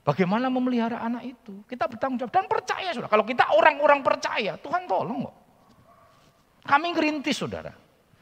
Bagaimana 0.10 0.50
memelihara 0.50 1.06
anak 1.06 1.22
itu? 1.22 1.62
Kita 1.70 1.86
bertanggung 1.86 2.18
jawab 2.26 2.34
dan 2.34 2.50
percaya 2.50 2.90
sudah. 2.98 3.06
Kalau 3.06 3.22
kita 3.22 3.46
orang-orang 3.54 4.02
percaya, 4.02 4.58
Tuhan 4.58 4.90
tolong 4.90 5.30
kok. 5.30 5.36
Kami 6.66 6.88
ngerintis 6.98 7.38
saudara. 7.38 7.70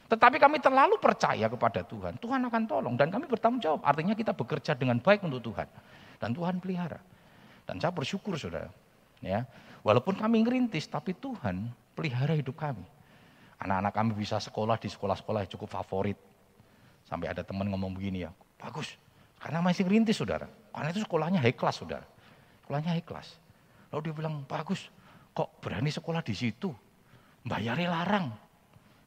Tetapi 0.08 0.36
kami 0.36 0.60
terlalu 0.60 1.00
percaya 1.00 1.48
kepada 1.48 1.80
Tuhan. 1.84 2.20
Tuhan 2.20 2.44
akan 2.44 2.62
tolong 2.68 2.92
dan 2.92 3.08
kami 3.08 3.24
bertanggung 3.24 3.64
jawab. 3.64 3.80
Artinya 3.88 4.12
kita 4.12 4.36
bekerja 4.36 4.76
dengan 4.76 5.00
baik 5.00 5.24
untuk 5.24 5.40
Tuhan. 5.40 5.64
Dan 6.20 6.36
Tuhan 6.36 6.60
pelihara. 6.60 7.00
Dan 7.64 7.80
saya 7.80 7.88
bersyukur 7.88 8.36
saudara. 8.36 8.68
Ya, 9.24 9.48
Walaupun 9.80 10.20
kami 10.20 10.44
ngerintis, 10.44 10.92
tapi 10.92 11.16
Tuhan 11.16 11.72
pelihara 11.98 12.38
hidup 12.38 12.54
kami. 12.54 12.86
Anak-anak 13.58 13.90
kami 13.90 14.12
bisa 14.14 14.38
sekolah 14.38 14.78
di 14.78 14.86
sekolah-sekolah 14.86 15.42
yang 15.42 15.50
cukup 15.50 15.74
favorit. 15.74 16.14
Sampai 17.02 17.26
ada 17.26 17.42
teman 17.42 17.66
ngomong 17.66 17.98
begini 17.98 18.22
ya, 18.22 18.30
bagus. 18.54 18.94
Karena 19.42 19.58
masih 19.58 19.82
ngerintis 19.82 20.14
saudara. 20.22 20.46
Karena 20.70 20.94
itu 20.94 21.02
sekolahnya 21.02 21.42
high 21.42 21.58
class 21.58 21.82
saudara. 21.82 22.06
Sekolahnya 22.62 22.94
high 22.94 23.02
class. 23.02 23.34
Lalu 23.90 24.00
dia 24.06 24.14
bilang, 24.14 24.46
bagus. 24.46 24.86
Kok 25.34 25.58
berani 25.58 25.90
sekolah 25.90 26.22
di 26.22 26.38
situ? 26.38 26.70
bayarnya 27.48 27.88
larang. 27.88 28.28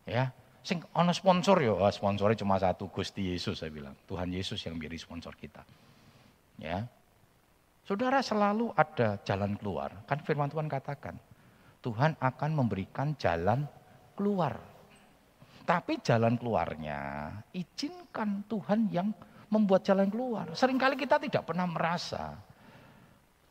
Ya, 0.10 0.33
sing 0.65 0.81
ono 0.98 1.13
sponsor 1.13 1.62
ya, 1.62 1.77
oh, 1.77 1.93
sponsornya 1.93 2.41
cuma 2.41 2.57
satu 2.57 2.89
Gusti 2.89 3.31
Yesus 3.31 3.62
saya 3.62 3.69
bilang. 3.69 3.93
Tuhan 4.10 4.33
Yesus 4.33 4.60
yang 4.65 4.75
menjadi 4.81 4.98
sponsor 4.98 5.38
kita. 5.38 5.62
Ya. 6.57 6.89
Saudara 7.86 8.21
selalu 8.25 8.74
ada 8.74 9.21
jalan 9.25 9.57
keluar. 9.57 9.93
Kan 10.10 10.21
firman 10.25 10.50
Tuhan 10.50 10.69
katakan, 10.69 11.17
Tuhan 11.82 12.14
akan 12.22 12.52
memberikan 12.54 13.18
jalan 13.18 13.66
keluar. 14.14 14.58
Tapi 15.66 16.02
jalan 16.02 16.38
keluarnya 16.38 17.30
izinkan 17.54 18.46
Tuhan 18.46 18.90
yang 18.94 19.10
membuat 19.50 19.86
jalan 19.86 20.10
keluar. 20.10 20.50
Seringkali 20.54 20.96
kita 20.98 21.22
tidak 21.22 21.44
pernah 21.46 21.66
merasa 21.70 22.38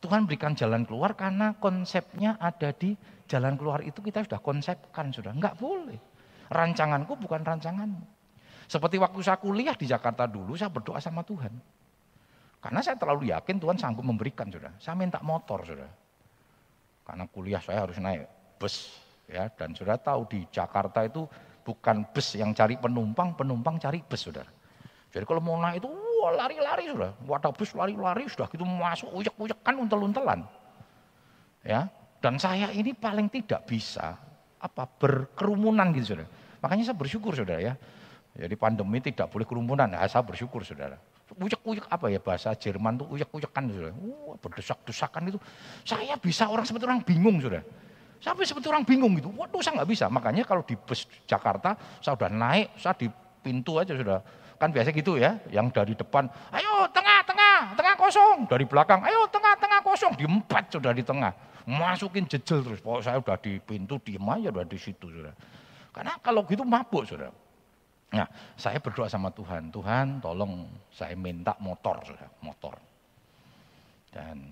Tuhan 0.01 0.25
berikan 0.25 0.57
jalan 0.57 0.81
keluar 0.83 1.13
karena 1.13 1.53
konsepnya 1.61 2.35
ada 2.41 2.73
di 2.73 2.97
jalan 3.29 3.53
keluar 3.53 3.85
itu 3.85 4.01
kita 4.01 4.25
sudah 4.25 4.41
konsepkan 4.41 5.13
sudah. 5.13 5.29
Enggak 5.29 5.55
boleh. 5.61 5.99
Rancanganku 6.51 7.15
bukan 7.21 7.45
rancanganmu. 7.45 8.03
Seperti 8.65 8.97
waktu 8.97 9.19
saya 9.21 9.37
kuliah 9.37 9.77
di 9.77 9.85
Jakarta 9.85 10.25
dulu 10.25 10.57
saya 10.57 10.73
berdoa 10.73 10.97
sama 10.97 11.21
Tuhan. 11.21 11.53
Karena 12.61 12.79
saya 12.81 12.97
terlalu 12.97 13.29
yakin 13.29 13.57
Tuhan 13.61 13.77
sanggup 13.77 14.05
memberikan 14.05 14.49
sudah. 14.49 14.73
Saya 14.81 14.97
minta 14.97 15.21
motor 15.21 15.61
sudah. 15.63 16.00
Karena 17.11 17.27
kuliah 17.27 17.59
saya 17.59 17.83
harus 17.83 17.99
naik 17.99 18.23
bus 18.55 18.87
ya 19.27 19.51
dan 19.51 19.75
sudah 19.75 19.99
tahu 19.99 20.31
di 20.31 20.47
Jakarta 20.47 21.03
itu 21.03 21.27
bukan 21.59 22.07
bus 22.07 22.39
yang 22.39 22.55
cari 22.55 22.79
penumpang, 22.79 23.35
penumpang 23.35 23.75
cari 23.83 23.99
bus 23.99 24.31
sudah. 24.31 24.47
Jadi 25.11 25.27
kalau 25.27 25.43
mau 25.43 25.59
naik 25.59 25.83
itu 25.83 25.91
wah 25.91 26.31
lari-lari 26.39 26.87
sudah. 26.87 27.11
Wadah 27.27 27.51
bus 27.51 27.75
lari-lari 27.75 28.31
sudah 28.31 28.47
gitu 28.47 28.63
masuk 28.63 29.11
uyek-uyek 29.11 29.59
kan 29.59 29.75
untel-untelan. 29.75 30.47
Ya, 31.67 31.91
dan 32.23 32.39
saya 32.39 32.71
ini 32.71 32.95
paling 32.95 33.27
tidak 33.27 33.67
bisa 33.67 34.15
apa 34.55 34.87
berkerumunan 34.87 35.91
gitu 35.91 36.15
saudara. 36.15 36.31
Makanya 36.63 36.87
saya 36.87 36.95
bersyukur 36.95 37.35
saudara 37.35 37.59
ya. 37.59 37.73
Jadi 38.39 38.55
pandemi 38.55 39.03
tidak 39.03 39.27
boleh 39.27 39.43
kerumunan. 39.43 39.91
Nah, 39.91 40.07
saya 40.07 40.23
bersyukur 40.23 40.63
saudara. 40.63 40.95
Uyek-uyek 41.39 41.87
apa 41.87 42.11
ya 42.11 42.19
bahasa 42.19 42.51
Jerman 42.55 42.99
tuh 42.99 43.07
uyek-uyekan 43.11 43.71
saudara. 43.71 43.93
Wah, 43.95 44.35
berdesak-desakan 44.39 45.21
itu. 45.31 45.39
Saya 45.87 46.15
bisa 46.19 46.51
orang 46.51 46.67
seperti 46.67 46.85
orang 46.87 47.01
bingung 47.03 47.39
saudara. 47.39 47.63
Sampai 48.21 48.45
seperti 48.45 48.69
orang 48.69 48.85
bingung 48.85 49.17
gitu. 49.17 49.33
Waduh 49.33 49.63
saya 49.63 49.81
nggak 49.81 49.89
bisa. 49.89 50.05
Makanya 50.11 50.45
kalau 50.45 50.61
di 50.61 50.77
bus 50.77 51.09
Jakarta 51.25 51.73
saya 52.03 52.13
udah 52.19 52.29
naik, 52.29 52.67
saya 52.77 52.93
di 52.93 53.07
pintu 53.41 53.81
aja 53.81 53.97
sudah 53.97 54.21
Kan 54.61 54.69
biasa 54.69 54.93
gitu 54.93 55.17
ya, 55.17 55.41
yang 55.49 55.73
dari 55.73 55.97
depan, 55.97 56.29
ayo 56.53 56.85
tengah, 56.93 57.25
tengah, 57.25 57.73
tengah 57.73 57.97
kosong. 57.97 58.45
Dari 58.45 58.61
belakang, 58.61 59.01
ayo 59.09 59.25
tengah, 59.33 59.57
tengah 59.57 59.81
kosong. 59.81 60.13
Diempat 60.13 60.69
sudah 60.69 60.93
di 60.93 61.01
tengah. 61.01 61.33
Masukin 61.65 62.29
jejel 62.29 62.61
terus. 62.61 62.77
Pokoknya 62.77 63.09
saya 63.09 63.17
udah 63.17 63.41
di 63.41 63.57
pintu, 63.57 63.97
diem 64.05 64.21
aja 64.21 64.53
udah 64.53 64.61
di 64.69 64.77
situ. 64.77 65.09
Sudah. 65.09 65.33
Karena 65.89 66.13
kalau 66.21 66.45
gitu 66.45 66.61
mabuk 66.61 67.09
sudah. 67.09 67.33
Nah, 68.11 68.27
saya 68.59 68.83
berdoa 68.83 69.07
sama 69.07 69.31
Tuhan, 69.31 69.71
Tuhan 69.71 70.19
tolong 70.19 70.67
saya 70.91 71.15
minta 71.15 71.55
motor 71.63 72.03
motor. 72.43 72.75
Dan 74.11 74.51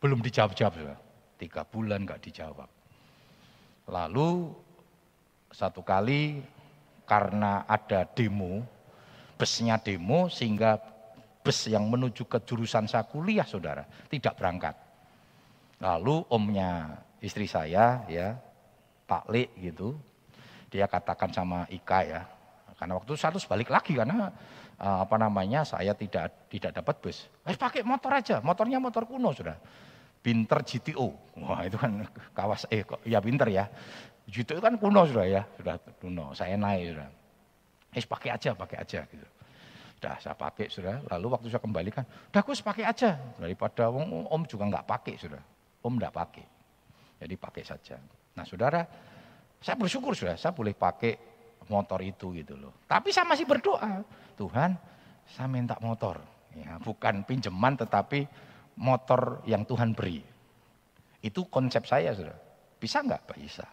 belum 0.00 0.24
dijawab-jawab. 0.24 0.96
Tiga 1.36 1.62
bulan 1.68 2.08
nggak 2.08 2.22
dijawab. 2.24 2.70
Lalu 3.92 4.50
satu 5.52 5.84
kali 5.84 6.40
karena 7.04 7.68
ada 7.68 8.08
demo, 8.08 8.64
busnya 9.36 9.76
demo 9.76 10.32
sehingga 10.32 10.80
bus 11.42 11.66
yang 11.68 11.90
menuju 11.90 12.24
ke 12.24 12.38
jurusan 12.46 12.86
saya 12.86 13.04
kuliah 13.04 13.44
saudara 13.44 13.84
tidak 14.08 14.38
berangkat. 14.38 14.78
Lalu 15.82 16.24
omnya 16.30 17.02
istri 17.18 17.50
saya 17.50 18.06
ya 18.06 18.38
Pak 19.04 19.26
Le 19.28 19.50
gitu, 19.58 19.98
dia 20.72 20.88
katakan 20.88 21.28
sama 21.28 21.68
Ika 21.68 22.00
ya, 22.08 22.24
karena 22.82 22.98
waktu 22.98 23.14
itu 23.14 23.20
saya 23.20 23.30
harus 23.30 23.46
balik 23.46 23.70
lagi 23.70 23.94
karena 23.94 24.32
eh, 24.80 24.98
apa 25.04 25.14
namanya 25.14 25.62
saya 25.62 25.94
tidak 25.94 26.50
tidak 26.50 26.82
dapat 26.82 26.98
bus. 26.98 27.30
Eh 27.46 27.54
pakai 27.54 27.86
motor 27.86 28.10
aja, 28.10 28.42
motornya 28.42 28.82
motor 28.82 29.06
kuno 29.06 29.30
sudah. 29.30 29.54
Binter 30.18 30.66
GTO. 30.66 31.14
Wah 31.46 31.62
itu 31.62 31.78
kan 31.78 32.02
kawas 32.34 32.66
eh 32.74 32.82
kok 32.82 32.98
ya 33.06 33.22
Binter 33.22 33.46
ya. 33.54 33.70
Itu 34.26 34.58
kan 34.58 34.74
kuno 34.82 35.06
sudah 35.06 35.26
ya, 35.30 35.42
sudah 35.54 35.78
kuno. 36.02 36.34
Saya 36.34 36.58
naik 36.58 36.90
sudah. 36.90 37.08
Eh 37.94 38.02
pakai 38.02 38.30
aja, 38.34 38.50
pakai 38.50 38.76
aja 38.82 39.00
gitu. 39.06 39.26
Sudah 40.02 40.14
saya 40.18 40.34
pakai 40.34 40.66
sudah. 40.66 41.06
Lalu 41.06 41.26
waktu 41.38 41.46
saya 41.54 41.62
kembalikan, 41.62 42.02
udah 42.34 42.42
Gus 42.42 42.66
pakai 42.66 42.82
aja. 42.82 43.14
Daripada 43.38 43.94
om, 43.94 44.26
om 44.26 44.42
juga 44.42 44.66
nggak 44.66 44.86
pakai 44.90 45.14
sudah. 45.22 45.42
Om 45.86 46.02
nggak 46.02 46.14
pakai. 46.18 46.46
Jadi 47.22 47.34
pakai 47.38 47.62
saja. 47.62 47.94
Nah 48.34 48.42
saudara, 48.42 48.82
saya 49.62 49.78
bersyukur 49.78 50.12
sudah, 50.12 50.34
saya 50.34 50.50
boleh 50.52 50.74
pakai 50.74 51.14
motor 51.70 52.02
itu 52.02 52.34
gitu 52.34 52.58
loh. 52.58 52.74
Tapi 52.90 53.14
saya 53.14 53.24
masih 53.24 53.46
berdoa, 53.46 54.02
Tuhan 54.34 54.74
saya 55.30 55.48
minta 55.48 55.78
motor. 55.80 56.20
Ya, 56.52 56.76
bukan 56.76 57.24
pinjaman 57.24 57.80
tetapi 57.80 58.28
motor 58.76 59.40
yang 59.48 59.64
Tuhan 59.64 59.96
beri. 59.96 60.20
Itu 61.24 61.48
konsep 61.48 61.88
saya 61.88 62.12
sudah. 62.12 62.36
Bisa 62.76 63.00
nggak? 63.00 63.22
Bisa. 63.38 63.64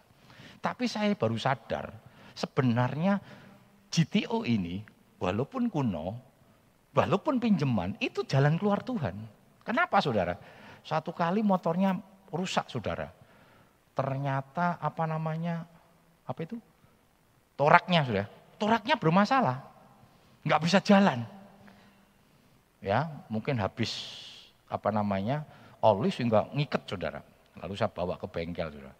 Tapi 0.62 0.86
saya 0.86 1.12
baru 1.12 1.36
sadar, 1.36 1.92
sebenarnya 2.32 3.20
GTO 3.90 4.46
ini 4.46 4.80
walaupun 5.18 5.68
kuno, 5.68 6.16
walaupun 6.94 7.42
pinjaman, 7.42 7.98
itu 7.98 8.22
jalan 8.24 8.56
keluar 8.56 8.80
Tuhan. 8.86 9.18
Kenapa 9.66 10.00
saudara? 10.00 10.38
Satu 10.80 11.12
kali 11.12 11.44
motornya 11.44 11.98
rusak 12.32 12.70
saudara. 12.72 13.10
Ternyata 13.92 14.80
apa 14.80 15.04
namanya, 15.04 15.66
apa 16.30 16.46
itu? 16.46 16.56
Toraknya 17.58 18.06
sudah, 18.06 18.26
toraknya 18.56 18.94
bermasalah. 18.94 19.66
Nggak 20.46 20.60
bisa 20.62 20.78
jalan. 20.80 21.26
Ya, 22.80 23.10
mungkin 23.28 23.60
habis 23.60 23.92
apa 24.70 24.88
namanya, 24.88 25.44
oli 25.84 26.08
sehingga 26.08 26.48
ngiket 26.54 26.88
saudara. 26.88 27.20
Lalu 27.60 27.76
saya 27.76 27.92
bawa 27.92 28.16
ke 28.16 28.24
bengkel 28.30 28.72
saudara. 28.72 28.94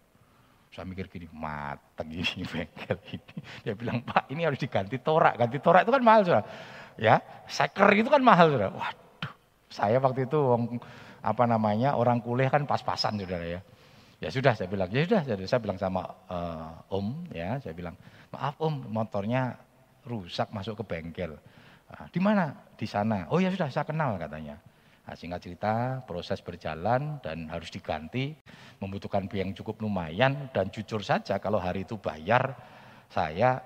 Saya 0.71 0.85
mikir 0.85 1.09
gini, 1.09 1.25
mateng 1.33 2.13
ini 2.13 2.43
bengkel 2.51 2.99
ini. 3.09 3.35
Dia 3.65 3.73
bilang, 3.73 4.05
Pak 4.05 4.29
ini 4.29 4.45
harus 4.45 4.61
diganti 4.61 5.01
torak. 5.01 5.39
Ganti 5.39 5.57
torak 5.57 5.87
itu 5.87 5.91
kan 5.91 6.03
mahal 6.05 6.21
sudah. 6.21 6.43
Ya, 6.99 7.17
seker 7.49 7.89
itu 7.97 8.11
kan 8.11 8.21
mahal 8.21 8.53
sudah. 8.53 8.69
Waduh, 8.69 9.33
saya 9.71 9.97
waktu 9.97 10.29
itu 10.29 10.39
apa 11.21 11.43
namanya 11.49 11.97
orang 11.97 12.21
kuliah 12.21 12.53
kan 12.53 12.69
pas-pasan 12.69 13.17
saudara 13.17 13.47
ya. 13.49 13.61
Ya 14.21 14.29
sudah 14.29 14.53
saya 14.53 14.69
bilang, 14.69 14.85
ya 14.93 15.01
sudah 15.01 15.25
saya 15.25 15.57
bilang 15.57 15.81
sama 15.81 16.05
uh, 16.29 16.77
Om 16.93 17.25
ya, 17.33 17.57
saya 17.57 17.73
bilang, 17.73 17.97
maaf 18.29 18.53
Om 18.61 18.85
motornya 18.93 19.57
rusak 20.05 20.53
masuk 20.53 20.77
ke 20.77 20.83
bengkel. 20.85 21.33
Nah, 21.89 22.05
di 22.13 22.21
mana? 22.21 22.53
Di 22.77 22.85
sana. 22.85 23.25
Oh 23.33 23.41
ya 23.41 23.49
sudah 23.49 23.73
saya 23.73 23.81
kenal 23.81 24.21
katanya. 24.21 24.61
Nah, 25.09 25.17
singkat 25.17 25.41
cerita, 25.41 26.05
proses 26.05 26.37
berjalan 26.45 27.17
dan 27.25 27.49
harus 27.49 27.73
diganti, 27.73 28.37
membutuhkan 28.77 29.25
biaya 29.25 29.49
yang 29.49 29.57
cukup 29.57 29.81
lumayan 29.81 30.53
dan 30.53 30.69
jujur 30.69 31.01
saja 31.01 31.41
kalau 31.41 31.57
hari 31.57 31.81
itu 31.81 31.97
bayar, 31.97 32.53
saya 33.09 33.57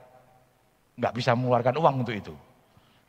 nggak 0.95 1.13
bisa 1.19 1.35
mengeluarkan 1.35 1.75
uang 1.75 1.95
untuk 2.07 2.15
itu. 2.15 2.35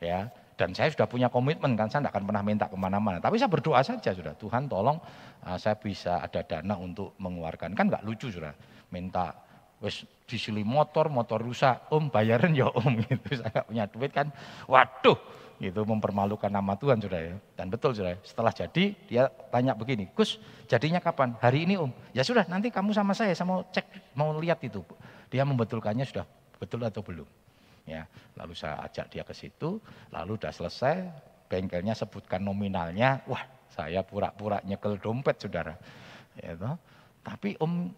Ya, 0.02 0.34
dan 0.56 0.72
saya 0.72 0.88
sudah 0.88 1.04
punya 1.04 1.28
komitmen 1.28 1.76
kan, 1.76 1.92
saya 1.92 2.08
tidak 2.08 2.16
akan 2.16 2.24
pernah 2.32 2.42
minta 2.42 2.64
ke 2.64 2.76
mana-mana. 2.80 3.20
Tapi 3.20 3.36
saya 3.36 3.52
berdoa 3.52 3.84
saja 3.84 4.16
sudah, 4.16 4.32
Tuhan 4.40 4.72
tolong 4.72 4.96
uh, 5.44 5.58
saya 5.60 5.76
bisa 5.76 6.24
ada 6.24 6.40
dana 6.40 6.80
untuk 6.80 7.12
mengeluarkan. 7.20 7.76
Kan 7.76 7.92
nggak 7.92 8.00
lucu 8.08 8.32
sudah, 8.32 8.56
minta 8.88 9.36
Wes 9.76 10.08
disili 10.24 10.64
motor, 10.64 11.12
motor 11.12 11.36
rusak, 11.36 11.92
om 11.92 12.08
bayarin 12.08 12.56
ya 12.56 12.72
om 12.72 12.96
gitu. 13.04 13.44
Saya 13.44 13.68
punya 13.68 13.84
duit 13.84 14.08
kan, 14.16 14.32
waduh 14.64 15.20
itu 15.60 15.82
mempermalukan 15.84 16.48
nama 16.48 16.72
Tuhan 16.80 17.04
sudah 17.04 17.20
ya. 17.20 17.36
Dan 17.52 17.68
betul 17.68 17.92
sudah, 17.92 18.16
setelah 18.24 18.52
jadi 18.56 18.96
dia 19.04 19.28
tanya 19.52 19.76
begini, 19.76 20.08
Gus 20.16 20.40
jadinya 20.64 21.04
kapan? 21.04 21.36
Hari 21.36 21.68
ini 21.68 21.76
om. 21.76 21.92
Ya 22.16 22.24
sudah 22.24 22.48
nanti 22.48 22.72
kamu 22.72 22.96
sama 22.96 23.12
saya, 23.12 23.36
saya 23.36 23.44
mau 23.44 23.60
cek, 23.68 24.16
mau 24.16 24.32
lihat 24.40 24.64
itu. 24.64 24.80
Dia 25.28 25.44
membetulkannya 25.44 26.08
sudah 26.08 26.24
betul 26.56 26.80
atau 26.80 27.04
belum. 27.04 27.28
Ya, 27.86 28.02
lalu 28.34 28.58
saya 28.58 28.82
ajak 28.82 29.06
dia 29.14 29.22
ke 29.22 29.30
situ, 29.30 29.78
lalu 30.10 30.34
udah 30.34 30.50
selesai, 30.50 31.06
bengkelnya 31.46 31.94
sebutkan 31.94 32.42
nominalnya, 32.42 33.22
wah 33.30 33.46
saya 33.70 34.02
pura-pura 34.02 34.58
nyekel 34.66 34.98
dompet 34.98 35.38
saudara. 35.38 35.78
Ya, 36.34 36.58
Tapi 37.22 37.54
om 37.62 37.94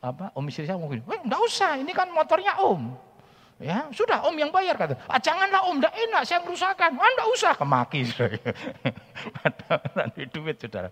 apa 0.00 0.32
om 0.32 0.44
istri 0.48 0.64
saya 0.64 0.80
mungkin, 0.80 1.04
Wah, 1.04 1.20
enggak 1.20 1.40
usah, 1.44 1.76
ini 1.76 1.92
kan 1.92 2.08
motornya 2.08 2.56
om. 2.64 2.96
Ya, 3.56 3.88
sudah 3.88 4.24
om 4.24 4.36
yang 4.36 4.52
bayar 4.52 4.76
kata. 4.76 5.00
Ah, 5.08 5.16
janganlah 5.16 5.64
om, 5.68 5.80
enggak 5.80 5.92
enak, 5.96 6.22
saya 6.28 6.40
merusakan. 6.44 6.96
Ah, 6.96 7.08
enggak 7.08 7.28
usah, 7.32 7.52
kemaki. 7.56 8.04
Padahal 9.36 10.12
duit 10.12 10.56
saudara. 10.60 10.88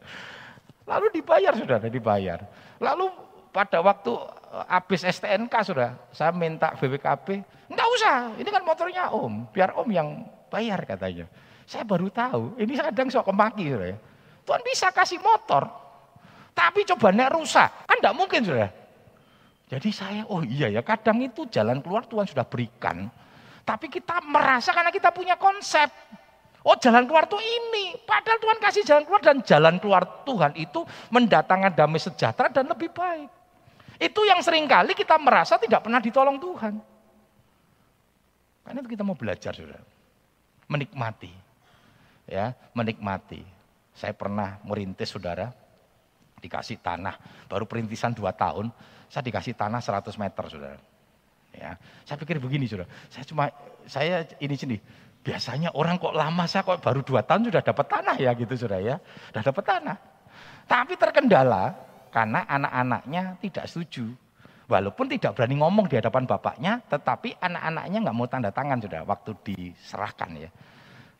Lalu 0.84 1.06
dibayar 1.20 1.52
saudara, 1.56 1.88
dibayar. 1.88 2.44
Lalu 2.80 3.08
pada 3.54 3.78
waktu 3.78 4.10
eh, 4.50 4.66
habis 4.66 5.06
STNK 5.06 5.54
sudah, 5.62 5.94
saya 6.10 6.34
minta 6.34 6.74
BPKB, 6.74 7.46
enggak 7.70 7.88
usah, 7.94 8.34
ini 8.34 8.50
kan 8.50 8.66
motornya 8.66 9.14
om, 9.14 9.46
biar 9.54 9.78
om 9.78 9.86
yang 9.86 10.26
bayar 10.50 10.82
katanya. 10.82 11.30
Saya 11.62 11.86
baru 11.86 12.10
tahu, 12.10 12.58
ini 12.58 12.74
kadang 12.74 13.06
sok 13.08 13.30
kemaki 13.30 13.70
sudah 13.70 13.94
ya. 13.94 13.98
Tuhan 14.44 14.60
bisa 14.66 14.90
kasih 14.90 15.22
motor, 15.22 15.70
tapi 16.50 16.82
coba 16.82 17.14
nek 17.14 17.30
rusak, 17.30 17.70
kan 17.86 17.96
enggak 18.02 18.18
mungkin 18.18 18.42
sudah. 18.42 18.70
Jadi 19.70 19.88
saya, 19.94 20.26
oh 20.28 20.44
iya 20.44 20.68
ya 20.68 20.82
kadang 20.84 21.22
itu 21.22 21.46
jalan 21.48 21.80
keluar 21.80 22.04
Tuhan 22.04 22.26
sudah 22.28 22.44
berikan. 22.44 23.08
Tapi 23.64 23.88
kita 23.88 24.20
merasa 24.20 24.76
karena 24.76 24.92
kita 24.92 25.08
punya 25.08 25.40
konsep. 25.40 25.88
Oh 26.60 26.76
jalan 26.76 27.08
keluar 27.08 27.24
tuh 27.24 27.40
ini. 27.40 27.96
Padahal 28.04 28.36
Tuhan 28.36 28.58
kasih 28.60 28.82
jalan 28.84 29.02
keluar 29.08 29.22
dan 29.24 29.40
jalan 29.40 29.80
keluar 29.80 30.04
Tuhan 30.28 30.52
itu 30.60 30.84
mendatangkan 31.08 31.72
damai 31.72 31.96
sejahtera 31.96 32.52
dan 32.52 32.68
lebih 32.68 32.92
baik. 32.92 33.43
Itu 33.98 34.26
yang 34.26 34.42
sering 34.42 34.66
kali 34.66 34.92
kita 34.92 35.14
merasa 35.20 35.58
tidak 35.58 35.86
pernah 35.86 36.02
ditolong 36.02 36.38
Tuhan. 36.38 36.74
Karena 38.64 38.78
itu 38.80 38.90
kita 38.90 39.04
mau 39.04 39.14
belajar 39.14 39.52
sudah. 39.52 39.78
Menikmati. 40.66 41.30
Ya, 42.24 42.56
menikmati. 42.72 43.44
Saya 43.94 44.16
pernah 44.16 44.58
merintis 44.64 45.12
saudara, 45.12 45.52
dikasih 46.40 46.80
tanah, 46.80 47.14
baru 47.46 47.68
perintisan 47.68 48.16
dua 48.16 48.34
tahun, 48.34 48.72
saya 49.06 49.22
dikasih 49.22 49.54
tanah 49.54 49.78
100 49.78 50.18
meter, 50.18 50.44
saudara. 50.50 50.80
Ya, 51.54 51.78
saya 52.02 52.16
pikir 52.18 52.42
begini, 52.42 52.66
saudara. 52.66 52.90
Saya 53.12 53.24
cuma, 53.28 53.52
saya 53.86 54.26
ini 54.42 54.56
sini. 54.58 54.76
Biasanya 55.24 55.72
orang 55.72 55.96
kok 55.96 56.12
lama, 56.12 56.44
saya 56.44 56.66
kok 56.66 56.82
baru 56.82 57.00
dua 57.00 57.22
tahun 57.24 57.48
sudah 57.48 57.62
dapat 57.62 57.86
tanah 57.86 58.16
ya 58.18 58.34
gitu, 58.34 58.52
saudara 58.58 58.82
ya. 58.82 58.96
Sudah 59.30 59.42
dapat 59.46 59.64
tanah. 59.64 59.96
Tapi 60.64 60.92
terkendala 60.96 61.76
karena 62.14 62.46
anak-anaknya 62.46 63.42
tidak 63.42 63.66
setuju. 63.66 64.06
Walaupun 64.70 65.10
tidak 65.10 65.34
berani 65.34 65.58
ngomong 65.58 65.90
di 65.90 65.98
hadapan 65.98 66.24
bapaknya, 66.24 66.80
tetapi 66.86 67.36
anak-anaknya 67.42 67.98
nggak 68.00 68.16
mau 68.16 68.30
tanda 68.30 68.54
tangan 68.54 68.78
sudah 68.80 69.02
waktu 69.02 69.30
diserahkan 69.42 70.30
ya. 70.38 70.50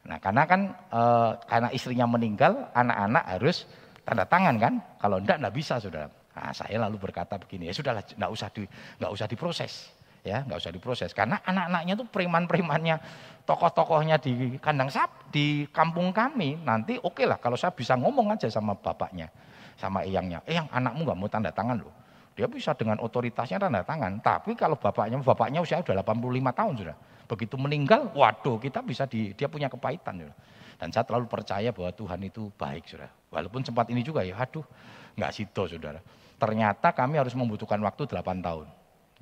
Nah 0.07 0.17
karena 0.23 0.43
kan 0.47 0.61
e, 0.89 1.03
karena 1.45 1.69
istrinya 1.75 2.07
meninggal, 2.09 2.73
anak-anak 2.73 3.25
harus 3.37 3.69
tanda 4.07 4.25
tangan 4.25 4.57
kan. 4.57 4.75
Kalau 4.97 5.21
enggak 5.21 5.43
enggak 5.43 5.55
bisa 5.61 5.77
saudara. 5.77 6.09
Nah, 6.35 6.51
saya 6.51 6.77
lalu 6.83 6.99
berkata 6.99 7.39
begini, 7.39 7.71
ya 7.71 7.75
sudahlah, 7.75 8.03
nggak 8.03 8.33
usah 8.35 8.51
di, 8.51 8.67
nggak 8.99 9.13
usah 9.15 9.27
diproses, 9.31 9.95
ya, 10.27 10.43
nggak 10.43 10.59
usah 10.59 10.73
diproses, 10.75 11.15
karena 11.15 11.39
anak-anaknya 11.47 11.95
tuh 11.95 12.11
preman-premannya, 12.11 12.99
tokoh-tokohnya 13.47 14.19
di 14.19 14.59
kandang 14.59 14.91
sap, 14.91 15.31
di 15.31 15.71
kampung 15.71 16.11
kami, 16.11 16.59
nanti 16.59 16.99
oke 16.99 17.23
okay 17.23 17.25
lah 17.31 17.39
kalau 17.39 17.55
saya 17.55 17.71
bisa 17.71 17.95
ngomong 17.95 18.35
aja 18.35 18.51
sama 18.51 18.75
bapaknya, 18.75 19.31
sama 19.79 20.07
eyangnya, 20.07 20.43
eyang 20.47 20.71
anakmu 20.71 21.07
nggak 21.07 21.19
mau 21.19 21.29
tanda 21.31 21.51
tangan 21.51 21.83
loh, 21.83 21.95
dia 22.35 22.51
bisa 22.51 22.75
dengan 22.75 22.99
otoritasnya 22.99 23.63
tanda 23.63 23.83
tangan, 23.87 24.19
tapi 24.19 24.59
kalau 24.59 24.75
bapaknya, 24.75 25.23
bapaknya 25.23 25.63
usia 25.63 25.79
udah 25.79 26.03
85 26.03 26.59
tahun 26.59 26.73
sudah, 26.83 26.97
begitu 27.31 27.55
meninggal, 27.55 28.11
waduh 28.15 28.59
kita 28.59 28.83
bisa 28.83 29.07
di, 29.07 29.31
dia 29.39 29.47
punya 29.47 29.71
kepahitan 29.71 30.19
sudah. 30.19 30.37
Dan 30.75 30.91
saya 30.91 31.07
terlalu 31.07 31.31
percaya 31.31 31.71
bahwa 31.71 31.95
Tuhan 31.95 32.21
itu 32.27 32.51
baik 32.59 32.85
sudah. 32.91 33.07
Walaupun 33.31 33.63
sempat 33.63 33.87
ini 33.95 34.03
juga 34.03 34.27
ya, 34.27 34.35
aduh 34.35 34.67
nggak 35.15 35.31
situ 35.31 35.71
saudara. 35.71 36.03
Ternyata 36.35 36.91
kami 36.91 37.23
harus 37.23 37.33
membutuhkan 37.39 37.79
waktu 37.79 38.11
8 38.11 38.43
tahun. 38.43 38.67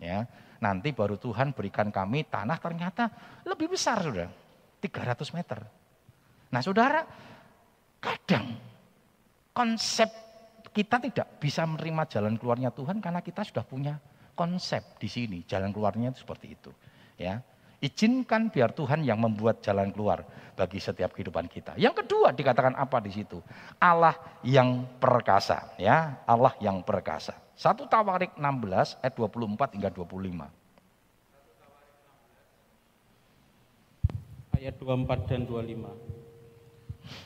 Ya, 0.00 0.24
nanti 0.58 0.90
baru 0.96 1.20
Tuhan 1.20 1.52
berikan 1.52 1.92
kami 1.92 2.24
tanah 2.24 2.56
ternyata 2.56 3.12
lebih 3.44 3.76
besar 3.76 4.00
sudah 4.00 4.26
300 4.80 5.36
meter. 5.36 5.60
Nah 6.48 6.60
saudara, 6.64 7.04
kadang 8.00 8.56
konsep 9.52 10.08
kita 10.72 10.96
tidak 10.98 11.38
bisa 11.38 11.68
menerima 11.68 12.08
jalan 12.08 12.34
keluarnya 12.40 12.72
Tuhan 12.72 12.98
karena 13.04 13.20
kita 13.20 13.44
sudah 13.44 13.62
punya 13.62 14.00
konsep 14.32 14.96
di 14.96 15.06
sini 15.06 15.38
jalan 15.44 15.70
keluarnya 15.70 16.16
itu 16.16 16.24
seperti 16.24 16.56
itu. 16.56 16.72
Ya, 17.20 17.44
Izinkan 17.82 18.46
biar 18.54 18.70
Tuhan 18.70 19.02
yang 19.02 19.18
membuat 19.18 19.58
jalan 19.58 19.90
keluar 19.90 20.22
bagi 20.54 20.78
setiap 20.78 21.10
kehidupan 21.18 21.50
kita. 21.50 21.74
Yang 21.74 22.06
kedua 22.06 22.30
dikatakan 22.30 22.78
apa 22.78 23.02
di 23.02 23.10
situ? 23.10 23.42
Allah 23.82 24.14
yang 24.46 24.86
perkasa, 25.02 25.74
ya, 25.82 26.22
Allah 26.22 26.54
yang 26.62 26.86
perkasa. 26.86 27.34
Satu 27.58 27.90
Tawarik 27.90 28.38
16 28.38 29.02
ayat 29.02 29.14
24 29.18 29.74
hingga 29.74 29.90
25. 29.90 30.46
Ayat 34.54 34.78
24 34.78 35.26
dan 35.26 35.42
25. 35.42 36.11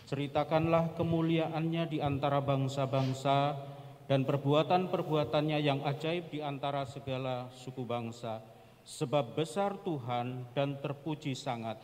Ceritakanlah 0.06 0.94
kemuliaannya 0.94 1.84
di 1.90 1.98
antara 2.00 2.40
bangsa-bangsa 2.40 3.56
dan 4.06 4.22
perbuatan-perbuatannya 4.22 5.58
yang 5.60 5.82
ajaib 5.82 6.30
di 6.30 6.40
antara 6.40 6.86
segala 6.86 7.50
suku 7.50 7.82
bangsa 7.82 8.56
sebab 8.86 9.34
besar 9.34 9.82
Tuhan 9.82 10.46
dan 10.54 10.78
terpuji 10.78 11.34
sangat, 11.34 11.82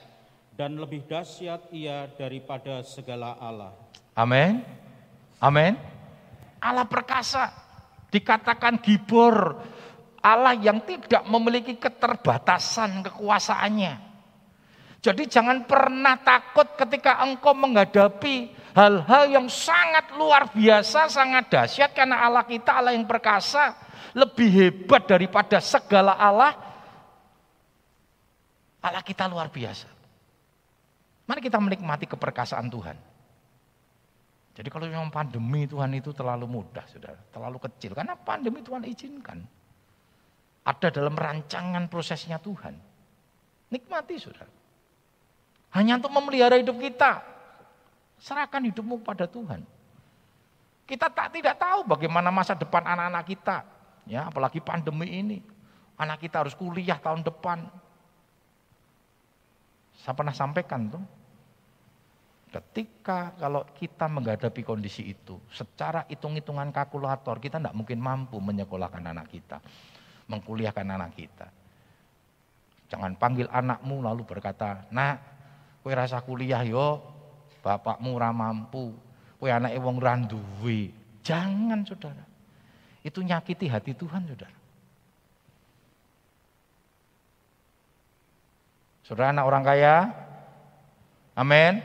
dan 0.54 0.78
lebih 0.78 1.02
dahsyat 1.10 1.74
ia 1.74 2.06
daripada 2.14 2.86
segala 2.86 3.34
Allah. 3.42 3.74
Amin. 4.14 4.62
Amin. 5.42 5.74
Allah 6.62 6.86
perkasa, 6.86 7.50
dikatakan 8.14 8.78
gibor, 8.78 9.58
Allah 10.22 10.54
yang 10.54 10.78
tidak 10.86 11.26
memiliki 11.26 11.74
keterbatasan 11.74 13.02
kekuasaannya. 13.10 14.11
Jadi 15.02 15.26
jangan 15.26 15.66
pernah 15.66 16.14
takut 16.22 16.78
ketika 16.78 17.18
engkau 17.26 17.50
menghadapi 17.58 18.54
hal-hal 18.70 19.26
yang 19.26 19.50
sangat 19.50 20.14
luar 20.14 20.46
biasa, 20.54 21.10
sangat 21.10 21.50
dahsyat 21.50 21.90
karena 21.90 22.22
Allah 22.22 22.46
kita 22.46 22.70
Allah 22.70 22.94
yang 22.94 23.02
perkasa, 23.02 23.74
lebih 24.14 24.46
hebat 24.46 25.10
daripada 25.10 25.58
segala 25.58 26.14
Allah 26.14 26.54
Allah 28.78 29.02
kita 29.02 29.26
luar 29.26 29.50
biasa. 29.50 29.90
Mari 31.26 31.40
kita 31.42 31.58
menikmati 31.58 32.06
keperkasaan 32.06 32.70
Tuhan. 32.70 32.96
Jadi 34.54 34.68
kalau 34.70 34.86
memang 34.86 35.10
pandemi 35.10 35.66
Tuhan 35.66 35.98
itu 35.98 36.14
terlalu 36.14 36.46
mudah, 36.46 36.86
saudara, 36.86 37.18
terlalu 37.34 37.58
kecil. 37.58 37.96
Karena 37.96 38.14
pandemi 38.14 38.60
Tuhan 38.60 38.84
izinkan. 38.84 39.38
Ada 40.62 40.94
dalam 40.94 41.14
rancangan 41.18 41.90
prosesnya 41.90 42.38
Tuhan. 42.38 42.74
Nikmati, 43.72 44.14
saudara. 44.20 44.61
Hanya 45.72 45.96
untuk 45.96 46.12
memelihara 46.12 46.60
hidup 46.60 46.76
kita. 46.76 47.24
Serahkan 48.20 48.62
hidupmu 48.68 49.00
pada 49.00 49.24
Tuhan. 49.24 49.64
Kita 50.84 51.08
tak 51.08 51.32
tidak 51.32 51.56
tahu 51.56 51.88
bagaimana 51.88 52.28
masa 52.28 52.52
depan 52.52 52.84
anak-anak 52.84 53.24
kita. 53.24 53.64
Ya, 54.04 54.28
apalagi 54.28 54.60
pandemi 54.60 55.08
ini. 55.08 55.38
Anak 55.96 56.20
kita 56.20 56.44
harus 56.44 56.52
kuliah 56.52 57.00
tahun 57.00 57.24
depan. 57.24 57.64
Saya 60.02 60.12
pernah 60.12 60.34
sampaikan 60.36 60.92
tuh. 60.92 61.04
Ketika 62.52 63.32
kalau 63.40 63.64
kita 63.72 64.12
menghadapi 64.12 64.60
kondisi 64.60 65.08
itu, 65.08 65.40
secara 65.48 66.04
hitung-hitungan 66.04 66.68
kalkulator 66.68 67.40
kita 67.40 67.56
tidak 67.56 67.72
mungkin 67.72 67.96
mampu 67.96 68.36
menyekolahkan 68.44 69.00
anak 69.00 69.32
kita, 69.32 69.56
mengkuliahkan 70.28 70.84
anak 70.84 71.16
kita. 71.16 71.48
Jangan 72.92 73.16
panggil 73.16 73.48
anakmu 73.48 74.04
lalu 74.04 74.28
berkata, 74.28 74.84
nak, 74.92 75.31
kue 75.82 75.92
rasa 75.92 76.22
kuliah 76.22 76.62
yo, 76.62 77.02
bapakmu 77.60 78.14
ora 78.14 78.30
mampu, 78.30 78.94
kue 79.36 79.50
anak 79.50 79.74
wong 79.82 79.98
randuwe. 79.98 80.94
Jangan 81.26 81.82
saudara, 81.82 82.22
itu 83.02 83.18
nyakiti 83.22 83.66
hati 83.66 83.92
Tuhan 83.94 84.26
saudara. 84.30 84.58
Saudara 89.02 89.34
anak 89.34 89.44
orang 89.50 89.64
kaya? 89.66 89.94
Amin. 91.34 91.82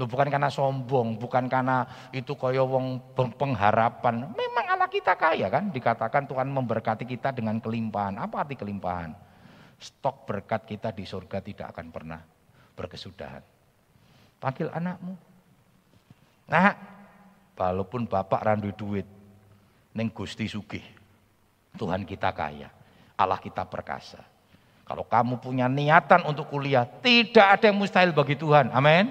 Lu 0.00 0.08
bukan 0.08 0.32
karena 0.32 0.48
sombong, 0.48 1.20
bukan 1.20 1.52
karena 1.52 1.84
itu 2.16 2.32
kaya 2.32 2.64
wong 2.64 3.12
pengharapan. 3.12 4.32
Memang 4.32 4.64
Allah 4.72 4.88
kita 4.88 5.12
kaya 5.20 5.52
kan, 5.52 5.68
dikatakan 5.68 6.24
Tuhan 6.24 6.48
memberkati 6.48 7.04
kita 7.04 7.36
dengan 7.36 7.60
kelimpahan. 7.60 8.16
Apa 8.16 8.48
arti 8.48 8.56
kelimpahan? 8.56 9.12
Stok 9.76 10.24
berkat 10.24 10.64
kita 10.64 10.96
di 10.96 11.04
surga 11.04 11.44
tidak 11.44 11.76
akan 11.76 11.86
pernah 11.92 12.31
berkesudahan. 12.74 13.44
Panggil 14.42 14.68
anakmu. 14.74 15.14
Nah, 16.50 16.74
walaupun 17.54 18.10
bapak 18.10 18.42
randu 18.42 18.74
duit, 18.74 19.06
neng 19.94 20.10
gusti 20.10 20.50
sugih. 20.50 20.82
Tuhan 21.78 22.04
kita 22.04 22.34
kaya, 22.36 22.68
Allah 23.16 23.40
kita 23.40 23.64
perkasa. 23.64 24.20
Kalau 24.82 25.08
kamu 25.08 25.40
punya 25.40 25.70
niatan 25.70 26.26
untuk 26.28 26.52
kuliah, 26.52 26.84
tidak 26.84 27.56
ada 27.56 27.72
yang 27.72 27.78
mustahil 27.80 28.12
bagi 28.12 28.36
Tuhan. 28.36 28.68
Amin. 28.74 29.08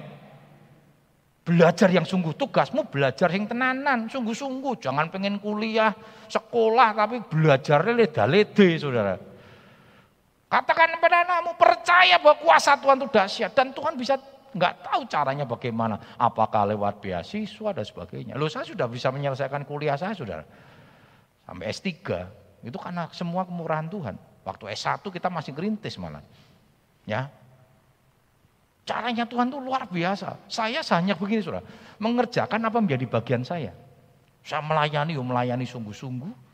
Belajar 1.42 1.90
yang 1.90 2.06
sungguh, 2.06 2.38
tugasmu 2.38 2.86
belajar 2.86 3.34
yang 3.34 3.50
tenanan, 3.50 4.06
sungguh-sungguh. 4.06 4.78
Jangan 4.78 5.10
pengen 5.10 5.42
kuliah, 5.42 5.90
sekolah, 6.30 6.94
tapi 6.94 7.18
belajar 7.26 7.82
leda-lede, 7.82 8.78
saudara. 8.78 9.31
Katakan 10.52 11.00
pada 11.00 11.24
anakmu, 11.24 11.56
percaya 11.56 12.20
bahwa 12.20 12.36
kuasa 12.44 12.76
Tuhan 12.76 13.00
itu 13.00 13.08
dahsyat. 13.08 13.52
Dan 13.56 13.72
Tuhan 13.72 13.96
bisa 13.96 14.20
nggak 14.52 14.74
tahu 14.84 15.08
caranya 15.08 15.48
bagaimana. 15.48 15.96
Apakah 16.20 16.68
lewat 16.68 17.00
beasiswa 17.00 17.72
dan 17.72 17.86
sebagainya. 17.88 18.36
Loh 18.36 18.52
saya 18.52 18.68
sudah 18.68 18.92
bisa 18.92 19.08
menyelesaikan 19.16 19.64
kuliah 19.64 19.96
saya, 19.96 20.12
saudara. 20.12 20.44
Sampai 21.48 21.72
S3. 21.72 21.88
Itu 22.68 22.76
karena 22.76 23.08
semua 23.16 23.48
kemurahan 23.48 23.88
Tuhan. 23.88 24.20
Waktu 24.44 24.76
S1 24.76 25.00
kita 25.08 25.32
masih 25.32 25.56
gerintis 25.56 25.96
malah. 25.96 26.20
Ya, 27.08 27.32
Caranya 28.82 29.30
Tuhan 29.30 29.54
itu 29.54 29.60
luar 29.62 29.86
biasa. 29.86 30.36
Saya 30.50 30.82
hanya 30.98 31.14
begini 31.14 31.40
saudara, 31.40 31.64
mengerjakan 32.02 32.60
apa 32.66 32.78
menjadi 32.82 33.06
bagian 33.06 33.46
saya. 33.46 33.72
Saya 34.42 34.66
melayani, 34.66 35.14
melayani 35.16 35.64
sungguh-sungguh. 35.70 36.51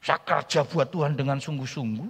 Saya 0.00 0.18
kerja 0.24 0.64
buat 0.64 0.88
Tuhan 0.88 1.12
dengan 1.12 1.36
sungguh-sungguh. 1.36 2.08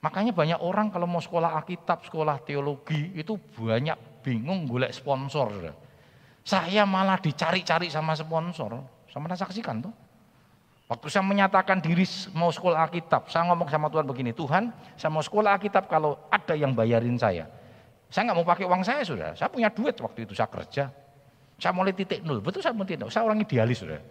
Makanya 0.00 0.32
banyak 0.32 0.60
orang 0.64 0.88
kalau 0.88 1.04
mau 1.04 1.20
sekolah 1.20 1.60
Alkitab, 1.60 2.08
sekolah 2.08 2.40
teologi 2.40 3.12
itu 3.12 3.36
banyak 3.36 4.24
bingung 4.24 4.64
golek 4.64 4.96
sponsor. 4.96 5.76
Saya 6.40 6.88
malah 6.88 7.20
dicari-cari 7.20 7.92
sama 7.92 8.16
sponsor. 8.16 8.80
Sama 9.12 9.28
saksikan 9.36 9.84
tuh. 9.84 9.92
Waktu 10.90 11.06
saya 11.06 11.22
menyatakan 11.22 11.78
diri 11.78 12.02
mau 12.34 12.50
sekolah 12.50 12.82
Alkitab, 12.90 13.30
saya 13.30 13.46
ngomong 13.46 13.70
sama 13.70 13.86
Tuhan 13.86 14.10
begini, 14.10 14.34
Tuhan 14.34 14.74
saya 14.98 15.06
mau 15.14 15.22
sekolah 15.22 15.54
Alkitab 15.54 15.86
kalau 15.86 16.18
ada 16.34 16.58
yang 16.58 16.74
bayarin 16.74 17.14
saya. 17.14 17.46
Saya 18.10 18.26
nggak 18.26 18.38
mau 18.42 18.46
pakai 18.48 18.66
uang 18.66 18.82
saya 18.82 19.06
sudah, 19.06 19.30
saya 19.38 19.46
punya 19.46 19.70
duit 19.70 19.94
waktu 20.02 20.26
itu 20.26 20.34
saya 20.34 20.50
kerja. 20.50 20.90
Saya 21.62 21.72
mulai 21.76 21.94
titik 21.94 22.26
nol, 22.26 22.42
betul 22.42 22.58
saya 22.58 22.74
mau 22.74 22.82
titik 22.82 23.06
nol, 23.06 23.12
saya 23.14 23.22
orang 23.22 23.38
idealis 23.38 23.86
sudah. 23.86 24.02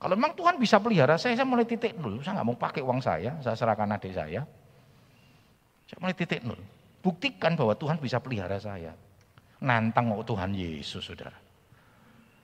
Kalau 0.00 0.16
memang 0.16 0.32
Tuhan 0.32 0.56
bisa 0.56 0.80
pelihara 0.80 1.20
saya, 1.20 1.36
saya 1.36 1.44
mulai 1.44 1.68
titik 1.68 1.92
nol, 2.00 2.24
saya 2.24 2.40
nggak 2.40 2.48
mau 2.48 2.56
pakai 2.56 2.80
uang 2.80 3.04
saya, 3.04 3.36
saya 3.44 3.52
serahkan 3.52 4.00
adik 4.00 4.16
saya. 4.16 4.48
Saya 5.84 5.98
mulai 6.00 6.16
titik 6.16 6.40
nol. 6.40 6.56
Buktikan 7.04 7.52
bahwa 7.52 7.76
Tuhan 7.76 8.00
bisa 8.00 8.16
pelihara 8.16 8.56
saya. 8.56 8.96
Nantang 9.60 10.08
mau 10.08 10.24
Tuhan 10.24 10.56
Yesus, 10.56 11.04
saudara. 11.04 11.36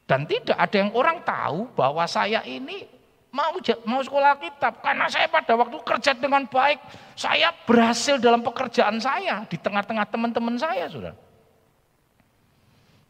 Dan 0.05 0.29
tidak 0.29 0.53
ada 0.53 0.77
yang 0.77 0.93
orang 0.93 1.25
tahu 1.25 1.73
bahwa 1.73 2.05
saya 2.05 2.45
ini 2.45 2.85
mau 3.33 3.57
mau 3.89 4.01
sekolah 4.05 4.37
kitab 4.37 4.81
karena 4.85 5.09
saya 5.09 5.29
pada 5.29 5.53
waktu 5.61 5.77
kerja 5.85 6.13
dengan 6.17 6.49
baik 6.49 6.81
saya 7.13 7.53
berhasil 7.69 8.17
dalam 8.17 8.41
pekerjaan 8.41 8.97
saya 8.97 9.45
di 9.45 9.61
tengah-tengah 9.61 10.09
teman-teman 10.09 10.57
saya 10.57 10.89
sudah 10.89 11.13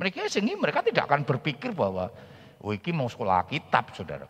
mereka 0.02 0.26
sehingga 0.26 0.58
mereka 0.58 0.82
tidak 0.82 1.06
akan 1.06 1.22
berpikir 1.22 1.70
bahwa 1.70 2.10
Wiki 2.58 2.90
oh, 2.90 3.04
mau 3.04 3.06
sekolah 3.06 3.46
kitab 3.46 3.94
saudara 3.94 4.26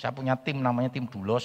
saya 0.00 0.16
punya 0.16 0.32
tim 0.40 0.64
namanya 0.64 0.88
tim 0.88 1.04
Dulos 1.04 1.44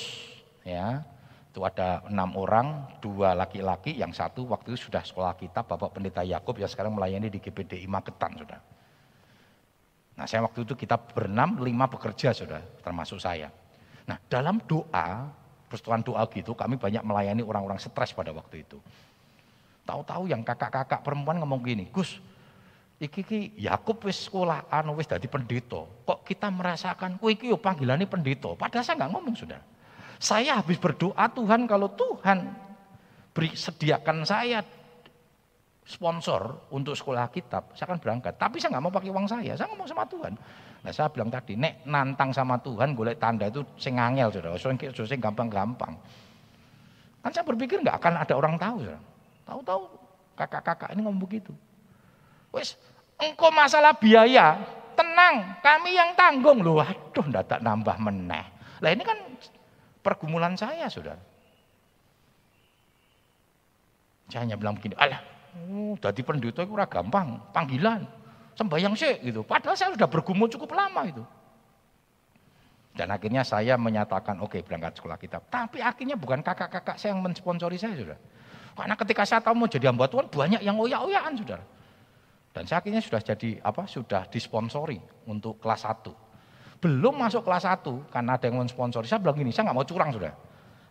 ya 0.63 1.03
itu 1.51 1.59
ada 1.59 2.07
enam 2.07 2.39
orang 2.39 2.87
dua 3.03 3.35
laki-laki 3.35 3.99
yang 3.99 4.15
satu 4.15 4.47
waktu 4.47 4.75
itu 4.75 4.87
sudah 4.87 5.03
sekolah 5.03 5.35
kitab 5.35 5.67
Bapak 5.67 5.91
Pendeta 5.91 6.23
Yakub 6.23 6.55
yang 6.55 6.71
sekarang 6.71 6.95
melayani 6.95 7.27
di 7.27 7.43
GPDI 7.43 7.83
Magetan 7.91 8.39
sudah 8.39 8.59
Nah 10.15 10.23
saya 10.23 10.47
waktu 10.47 10.63
itu 10.63 10.73
kita 10.79 10.95
berenam, 10.95 11.59
lima 11.59 11.91
bekerja 11.91 12.31
sudah, 12.31 12.63
termasuk 12.79 13.19
saya. 13.19 13.51
Nah 14.07 14.15
dalam 14.31 14.63
doa, 14.63 15.27
persetujuan 15.67 16.01
doa 16.07 16.23
gitu, 16.31 16.55
kami 16.55 16.79
banyak 16.79 17.03
melayani 17.03 17.43
orang-orang 17.43 17.79
stres 17.79 18.15
pada 18.15 18.31
waktu 18.31 18.63
itu. 18.63 18.79
Tahu-tahu 19.83 20.31
yang 20.31 20.41
kakak-kakak 20.41 21.03
perempuan 21.03 21.37
ngomong 21.43 21.61
gini, 21.61 21.91
Gus, 21.91 22.17
iki 22.99 23.21
ki 23.23 23.39
Yakub 23.59 23.99
wis 24.07 24.27
sekolah 24.27 24.71
anu 24.71 24.95
wis 24.95 25.07
dadi 25.07 25.27
pendeta. 25.27 25.83
Kok 25.83 26.23
kita 26.23 26.47
merasakan, 26.47 27.19
oh 27.19 27.29
iki 27.31 27.51
yo 27.51 27.59
panggilannya 27.59 28.07
pendeta. 28.07 28.55
Padahal 28.55 28.83
saya 28.83 28.95
nggak 29.03 29.11
ngomong 29.11 29.35
sudah. 29.35 29.59
Saya 30.15 30.63
habis 30.63 30.79
berdoa 30.79 31.27
Tuhan 31.27 31.67
kalau 31.67 31.91
Tuhan 31.91 32.47
beri 33.35 33.51
sediakan 33.51 34.23
saya 34.23 34.63
sponsor 35.85 36.71
untuk 36.73 36.97
sekolah 36.97 37.29
kitab, 37.29 37.75
saya 37.77 37.91
akan 37.91 37.99
berangkat. 38.01 38.33
Tapi 38.39 38.57
saya 38.57 38.73
nggak 38.73 38.83
mau 38.89 38.93
pakai 38.95 39.11
uang 39.11 39.27
saya, 39.27 39.53
saya 39.53 39.67
ngomong 39.69 39.85
sama 39.85 40.07
Tuhan. 40.07 40.33
Nah 40.81 40.91
saya 40.93 41.11
bilang 41.11 41.29
tadi, 41.29 41.53
nek 41.59 41.85
nantang 41.85 42.31
sama 42.31 42.57
Tuhan, 42.63 42.97
golek 42.97 43.19
tanda 43.21 43.45
itu 43.51 43.61
sing 43.77 43.99
angel, 43.99 44.33
saudara. 44.33 44.57
Sing 44.57 45.21
gampang-gampang. 45.21 45.93
Kan 47.21 47.31
saya 47.33 47.45
berpikir 47.45 47.83
nggak 47.83 47.97
akan 48.01 48.13
ada 48.23 48.33
orang 48.33 48.55
tahu, 48.57 48.75
saudara. 48.81 49.01
Tahu-tahu 49.45 49.81
kakak-kakak 50.33 50.89
ini 50.95 51.01
ngomong 51.05 51.21
begitu. 51.21 51.53
Wes, 52.55 52.79
engkau 53.19 53.51
masalah 53.51 53.91
biaya, 53.99 54.55
tenang, 54.95 55.59
kami 55.59 55.91
yang 55.91 56.15
tanggung. 56.15 56.63
Loh, 56.63 56.79
waduh, 56.79 57.27
tak 57.43 57.59
nambah 57.59 57.99
meneh. 57.99 58.45
Lah 58.79 58.89
ini 58.95 59.03
kan 59.03 59.19
pergumulan 59.99 60.55
saya, 60.55 60.87
saudara. 60.87 61.19
Saya 64.31 64.47
hanya 64.47 64.55
bilang 64.55 64.79
begini, 64.79 64.95
alah 64.95 65.35
Oh, 65.55 65.95
jadi 65.95 66.19
pendeta 66.19 66.67
itu 66.67 66.71
ora 66.75 66.83
gampang, 66.83 67.39
panggilan. 67.55 68.03
Sembayang 68.59 68.95
sih 68.95 69.23
gitu. 69.23 69.43
Padahal 69.43 69.75
saya 69.75 69.95
sudah 69.95 70.07
bergumul 70.07 70.51
cukup 70.51 70.75
lama 70.75 71.07
itu. 71.07 71.23
Dan 72.95 73.11
akhirnya 73.11 73.43
saya 73.43 73.75
menyatakan 73.75 74.39
oke 74.39 74.55
okay, 74.55 74.61
berangkat 74.63 74.99
sekolah 74.99 75.19
kitab. 75.19 75.47
Tapi 75.47 75.83
akhirnya 75.83 76.15
bukan 76.15 76.39
kakak-kakak 76.43 76.95
saya 76.95 77.15
yang 77.15 77.23
mensponsori 77.23 77.75
saya 77.79 77.95
sudah. 77.95 78.19
Karena 78.75 78.95
ketika 78.99 79.23
saya 79.23 79.39
tahu 79.43 79.55
mau 79.55 79.67
jadi 79.67 79.91
hamba 79.91 80.07
Tuhan 80.07 80.27
banyak 80.27 80.61
yang 80.63 80.75
oyak-oyakan 80.79 81.33
sudah. 81.39 81.59
Dan 82.55 82.63
saya 82.63 82.79
akhirnya 82.79 83.03
sudah 83.03 83.19
jadi 83.19 83.59
apa? 83.59 83.83
Sudah 83.83 84.23
disponsori 84.31 84.95
untuk 85.27 85.59
kelas 85.59 85.83
1. 85.83 86.79
Belum 86.79 87.11
masuk 87.11 87.43
kelas 87.43 87.67
1 87.67 88.07
karena 88.07 88.39
ada 88.39 88.47
yang 88.47 88.63
mensponsori. 88.63 89.11
Saya 89.11 89.19
bilang 89.19 89.35
gini, 89.35 89.51
saya 89.51 89.67
nggak 89.67 89.75
mau 89.75 89.83
curang 89.83 90.15
sudah. 90.15 90.31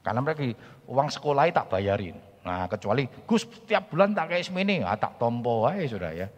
Karena 0.05 0.21
mereka 0.21 0.45
uang 0.85 1.09
sekolah 1.09 1.49
tak 1.57 1.73
bayarin. 1.73 2.21
Nah 2.45 2.69
kecuali 2.69 3.09
Gus 3.25 3.49
setiap 3.49 3.89
bulan 3.89 4.13
tak 4.13 4.37
kayak 4.37 4.45
semini, 4.45 4.85
ah, 4.85 4.93
tak 5.01 5.17
tompo 5.17 5.65
aja 5.65 5.89
sudah 5.89 6.13
ya. 6.13 6.29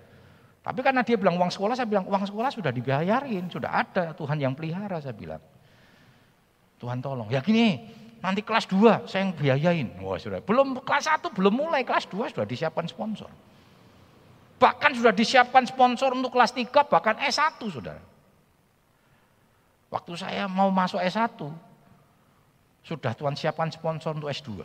Tapi 0.63 0.79
karena 0.87 1.03
dia 1.03 1.19
bilang 1.19 1.35
uang 1.43 1.51
sekolah, 1.51 1.75
saya 1.75 1.91
bilang 1.91 2.07
uang 2.07 2.23
sekolah 2.31 2.51
sudah 2.55 2.71
dibayarin, 2.71 3.51
sudah 3.51 3.83
ada 3.83 4.15
Tuhan 4.15 4.39
yang 4.39 4.55
pelihara 4.55 5.03
saya 5.03 5.15
bilang. 5.15 5.43
Tuhan 6.79 7.03
tolong. 7.03 7.27
Ya 7.35 7.43
gini, 7.43 7.83
nanti 8.23 8.47
kelas 8.47 8.71
2 8.71 9.11
saya 9.11 9.27
yang 9.27 9.35
biayain. 9.35 9.89
Wah 9.99 10.23
sudah, 10.23 10.39
belum 10.39 10.79
kelas 10.87 11.11
1 11.11 11.35
belum 11.35 11.55
mulai, 11.67 11.83
kelas 11.83 12.07
2 12.07 12.31
sudah 12.31 12.47
disiapkan 12.47 12.87
sponsor. 12.87 13.31
Bahkan 14.57 14.91
sudah 14.97 15.13
disiapkan 15.13 15.69
sponsor 15.69 16.17
untuk 16.17 16.33
kelas 16.33 16.57
3, 16.57 16.89
bahkan 16.89 17.17
S1 17.21 17.61
sudah. 17.61 17.99
Waktu 19.93 20.13
saya 20.17 20.49
mau 20.49 20.73
masuk 20.73 20.99
S1, 20.99 21.37
sudah 22.81 23.13
Tuhan 23.13 23.37
siapkan 23.37 23.69
sponsor 23.69 24.17
untuk 24.17 24.33
S2. 24.33 24.65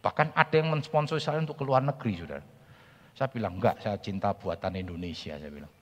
Bahkan 0.00 0.32
ada 0.32 0.54
yang 0.56 0.72
mensponsori 0.72 1.20
saya 1.20 1.38
untuk 1.38 1.60
ke 1.60 1.64
luar 1.64 1.84
negeri, 1.84 2.18
saudara. 2.18 2.44
Saya 3.14 3.28
bilang, 3.28 3.60
enggak, 3.60 3.84
saya 3.84 4.00
cinta 4.00 4.32
buatan 4.32 4.80
Indonesia, 4.80 5.36
saya 5.36 5.52
bilang. 5.52 5.72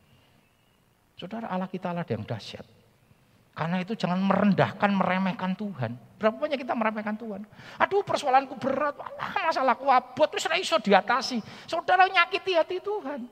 Saudara, 1.15 1.47
Allah 1.51 1.71
kita 1.71 1.95
Allah 1.95 2.07
yang 2.07 2.27
dahsyat. 2.27 2.78
Karena 3.59 3.83
itu 3.83 3.99
jangan 3.99 4.23
merendahkan, 4.23 4.87
meremehkan 4.87 5.59
Tuhan. 5.59 5.99
Berapa 6.15 6.39
banyak 6.39 6.63
kita 6.63 6.79
meremehkan 6.79 7.19
Tuhan? 7.19 7.43
Aduh 7.83 8.07
persoalanku 8.07 8.55
berat, 8.55 8.95
Allah 8.95 9.51
masalahku 9.51 9.91
abot, 9.91 10.31
terus 10.31 10.47
iso 10.63 10.79
diatasi. 10.79 11.43
Saudara 11.67 12.07
nyakiti 12.07 12.55
hati 12.55 12.79
Tuhan. 12.79 13.27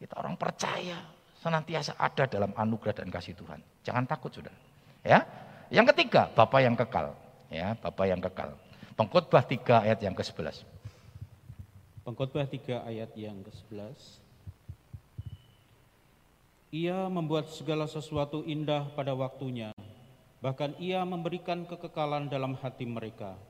Kita 0.00 0.16
orang 0.16 0.40
percaya, 0.40 1.04
senantiasa 1.36 2.00
ada 2.00 2.24
dalam 2.24 2.56
anugerah 2.56 2.96
dan 2.96 3.12
kasih 3.12 3.36
Tuhan. 3.36 3.60
Jangan 3.84 4.08
takut 4.08 4.32
saudara. 4.32 4.56
Ya, 5.04 5.20
Yang 5.68 5.92
ketiga, 5.92 6.32
Bapak 6.32 6.64
yang 6.64 6.72
kekal. 6.72 7.12
Ya, 7.52 7.76
Bapak 7.76 8.08
yang 8.08 8.24
kekal. 8.24 8.56
Pengkhotbah 8.96 9.44
3 9.44 9.84
ayat 9.84 10.00
yang 10.00 10.16
ke-11. 10.16 10.64
Pengkhotbah 12.08 12.48
3 12.48 12.88
ayat 12.88 13.12
yang 13.20 13.36
ke-11. 13.44 14.27
Ia 16.68 17.08
membuat 17.08 17.48
segala 17.48 17.88
sesuatu 17.88 18.44
indah 18.44 18.92
pada 18.92 19.16
waktunya, 19.16 19.72
bahkan 20.44 20.76
ia 20.76 21.00
memberikan 21.00 21.64
kekekalan 21.64 22.28
dalam 22.28 22.52
hati 22.60 22.84
mereka. 22.84 23.40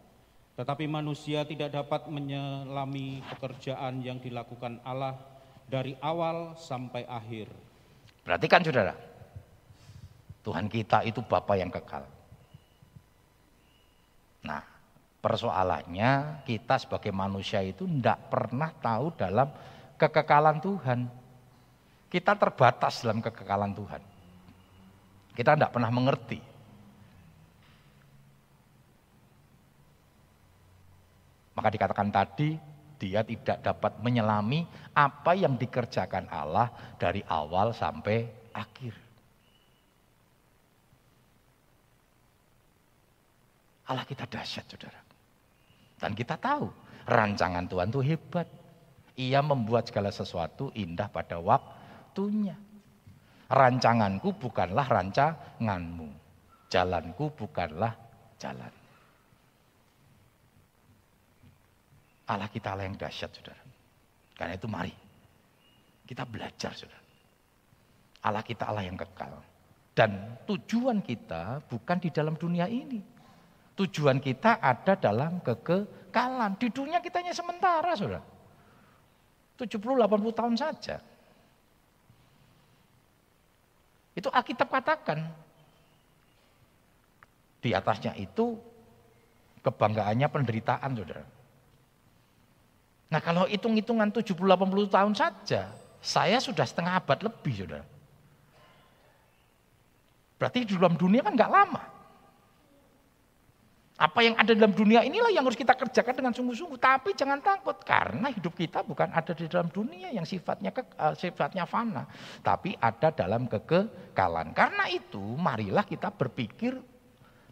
Tetapi 0.55 0.87
manusia 0.87 1.43
tidak 1.43 1.75
dapat 1.75 2.07
menyelami 2.07 3.23
pekerjaan 3.35 4.07
yang 4.07 4.23
dilakukan 4.23 4.79
Allah 4.87 5.19
dari 5.67 5.99
awal 5.99 6.55
sampai 6.59 7.07
akhir. 7.11 7.51
Berarti 8.23 8.47
kan 8.47 8.63
saudara, 8.63 8.95
Tuhan 10.47 10.71
kita 10.71 11.03
itu 11.03 11.19
Bapa 11.19 11.59
yang 11.59 11.75
kekal. 11.75 12.07
Nah, 14.47 14.63
persoalannya 15.19 16.43
kita 16.47 16.79
sebagai 16.79 17.11
manusia 17.11 17.67
itu 17.67 17.83
tidak 17.85 18.31
pernah 18.31 18.71
tahu 18.79 19.11
dalam 19.19 19.51
kekekalan 19.99 20.63
Tuhan. 20.63 21.01
Kita 22.09 22.33
terbatas 22.41 23.05
dalam 23.05 23.21
kekekalan 23.21 23.77
Tuhan. 23.77 24.03
Kita 25.37 25.55
tidak 25.55 25.71
pernah 25.77 25.93
mengerti. 25.93 26.41
Maka 31.53 31.69
dikatakan 31.69 32.09
tadi, 32.09 32.57
dia 32.99 33.21
tidak 33.23 33.61
dapat 33.63 34.01
menyelami 34.01 34.65
apa 34.97 35.37
yang 35.37 35.55
dikerjakan 35.55 36.27
Allah 36.33 36.73
dari 36.97 37.23
awal 37.29 37.77
sampai 37.77 38.27
akhir. 38.57 38.95
Allah 43.89 44.05
kita 44.05 44.25
dahsyat 44.29 44.65
saudara. 44.69 45.01
Dan 45.99 46.13
kita 46.15 46.37
tahu 46.37 46.69
rancangan 47.09 47.65
Tuhan 47.69 47.89
itu 47.89 48.01
hebat. 48.05 48.49
Ia 49.19 49.43
membuat 49.43 49.91
segala 49.91 50.15
sesuatu 50.15 50.71
indah 50.79 51.11
pada 51.11 51.43
waktunya. 52.19 52.57
Rancanganku 53.49 54.35
bukanlah 54.35 54.87
rancanganmu. 54.91 56.11
Jalanku 56.69 57.31
bukanlah 57.33 57.95
jalan. 58.37 58.73
Allah 62.29 62.51
kita 62.51 62.77
Allah 62.77 62.85
yang 62.91 62.99
dahsyat 62.99 63.31
saudara. 63.33 63.63
Karena 64.37 64.53
itu 64.59 64.69
mari 64.69 64.93
kita 66.05 66.29
belajar 66.29 66.75
saudara. 66.77 67.07
Allah 68.27 68.45
kita 68.45 68.69
Allah 68.69 68.85
yang 68.85 68.99
kekal. 68.99 69.33
Dan 69.97 70.37
tujuan 70.45 71.01
kita 71.01 71.65
bukan 71.71 71.97
di 72.03 72.11
dalam 72.13 72.37
dunia 72.37 72.69
ini. 72.69 73.01
Tujuan 73.79 74.21
kita 74.21 74.61
ada 74.61 74.99
dalam 74.99 75.41
kekekalan. 75.41 76.59
Di 76.61 76.69
dunia 76.69 77.01
kita 77.01 77.23
hanya 77.23 77.33
sementara, 77.33 77.97
saudara. 77.97 78.21
70-80 79.57 80.39
tahun 80.39 80.55
saja. 80.59 81.01
Itu 84.19 84.27
Alkitab 84.35 84.67
katakan. 84.67 85.23
Di 87.63 87.71
atasnya 87.71 88.19
itu 88.19 88.59
kebanggaannya 89.63 90.27
penderitaan, 90.27 90.91
saudara. 90.99 91.23
Nah 93.09 93.21
kalau 93.23 93.47
hitung-hitungan 93.47 94.11
70-80 94.11 94.91
tahun 94.91 95.15
saja, 95.15 95.71
saya 96.03 96.39
sudah 96.43 96.67
setengah 96.67 96.99
abad 96.99 97.31
lebih, 97.31 97.63
saudara. 97.63 97.87
Berarti 100.39 100.67
di 100.67 100.75
dalam 100.75 100.99
dunia 100.99 101.23
kan 101.23 101.35
nggak 101.35 101.51
lama. 101.55 101.83
Apa 103.99 104.23
yang 104.23 104.39
ada 104.39 104.55
dalam 104.55 104.71
dunia 104.71 105.03
inilah 105.03 105.35
yang 105.35 105.43
harus 105.43 105.59
kita 105.59 105.75
kerjakan 105.75 106.15
dengan 106.15 106.31
sungguh-sungguh. 106.31 106.79
Tapi 106.79 107.19
jangan 107.19 107.43
takut 107.43 107.75
karena 107.83 108.31
hidup 108.31 108.55
kita 108.55 108.87
bukan 108.87 109.11
ada 109.11 109.35
di 109.35 109.51
dalam 109.51 109.67
dunia 109.75 110.15
yang 110.15 110.23
sifatnya 110.23 110.71
ke, 110.71 110.87
uh, 110.95 111.19
sifatnya 111.19 111.67
fana, 111.67 112.07
tapi 112.47 112.79
ada 112.79 113.11
dalam 113.11 113.51
kekekalan. 113.51 114.55
Karena 114.55 114.87
itu 114.87 115.19
marilah 115.19 115.83
kita 115.83 116.15
berpikir 116.15 116.79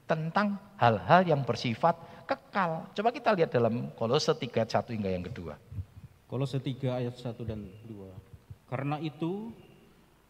tentang 0.06 0.54
hal-hal 0.78 1.26
yang 1.26 1.42
bersifat 1.42 1.98
kekal. 2.30 2.94
Coba 2.94 3.10
kita 3.10 3.34
lihat 3.34 3.50
dalam 3.50 3.90
Kolose 3.98 4.30
3 4.30 4.70
1 4.70 4.94
hingga 4.94 5.10
yang 5.10 5.26
kedua. 5.26 5.58
Kolose 6.30 6.62
3 6.62 7.02
ayat 7.02 7.14
1 7.18 7.42
dan 7.42 7.66
2. 7.90 8.70
Karena 8.70 9.02
itu 9.02 9.50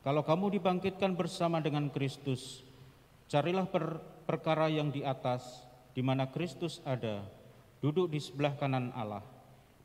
kalau 0.00 0.24
kamu 0.24 0.56
dibangkitkan 0.56 1.12
bersama 1.12 1.60
dengan 1.60 1.92
Kristus, 1.92 2.64
carilah 3.28 3.68
per 3.68 4.00
perkara 4.24 4.72
yang 4.72 4.88
di 4.88 5.04
atas 5.04 5.65
di 5.96 6.04
mana 6.04 6.28
Kristus 6.28 6.84
ada, 6.84 7.24
duduk 7.80 8.12
di 8.12 8.20
sebelah 8.20 8.52
kanan 8.60 8.92
Allah. 8.92 9.24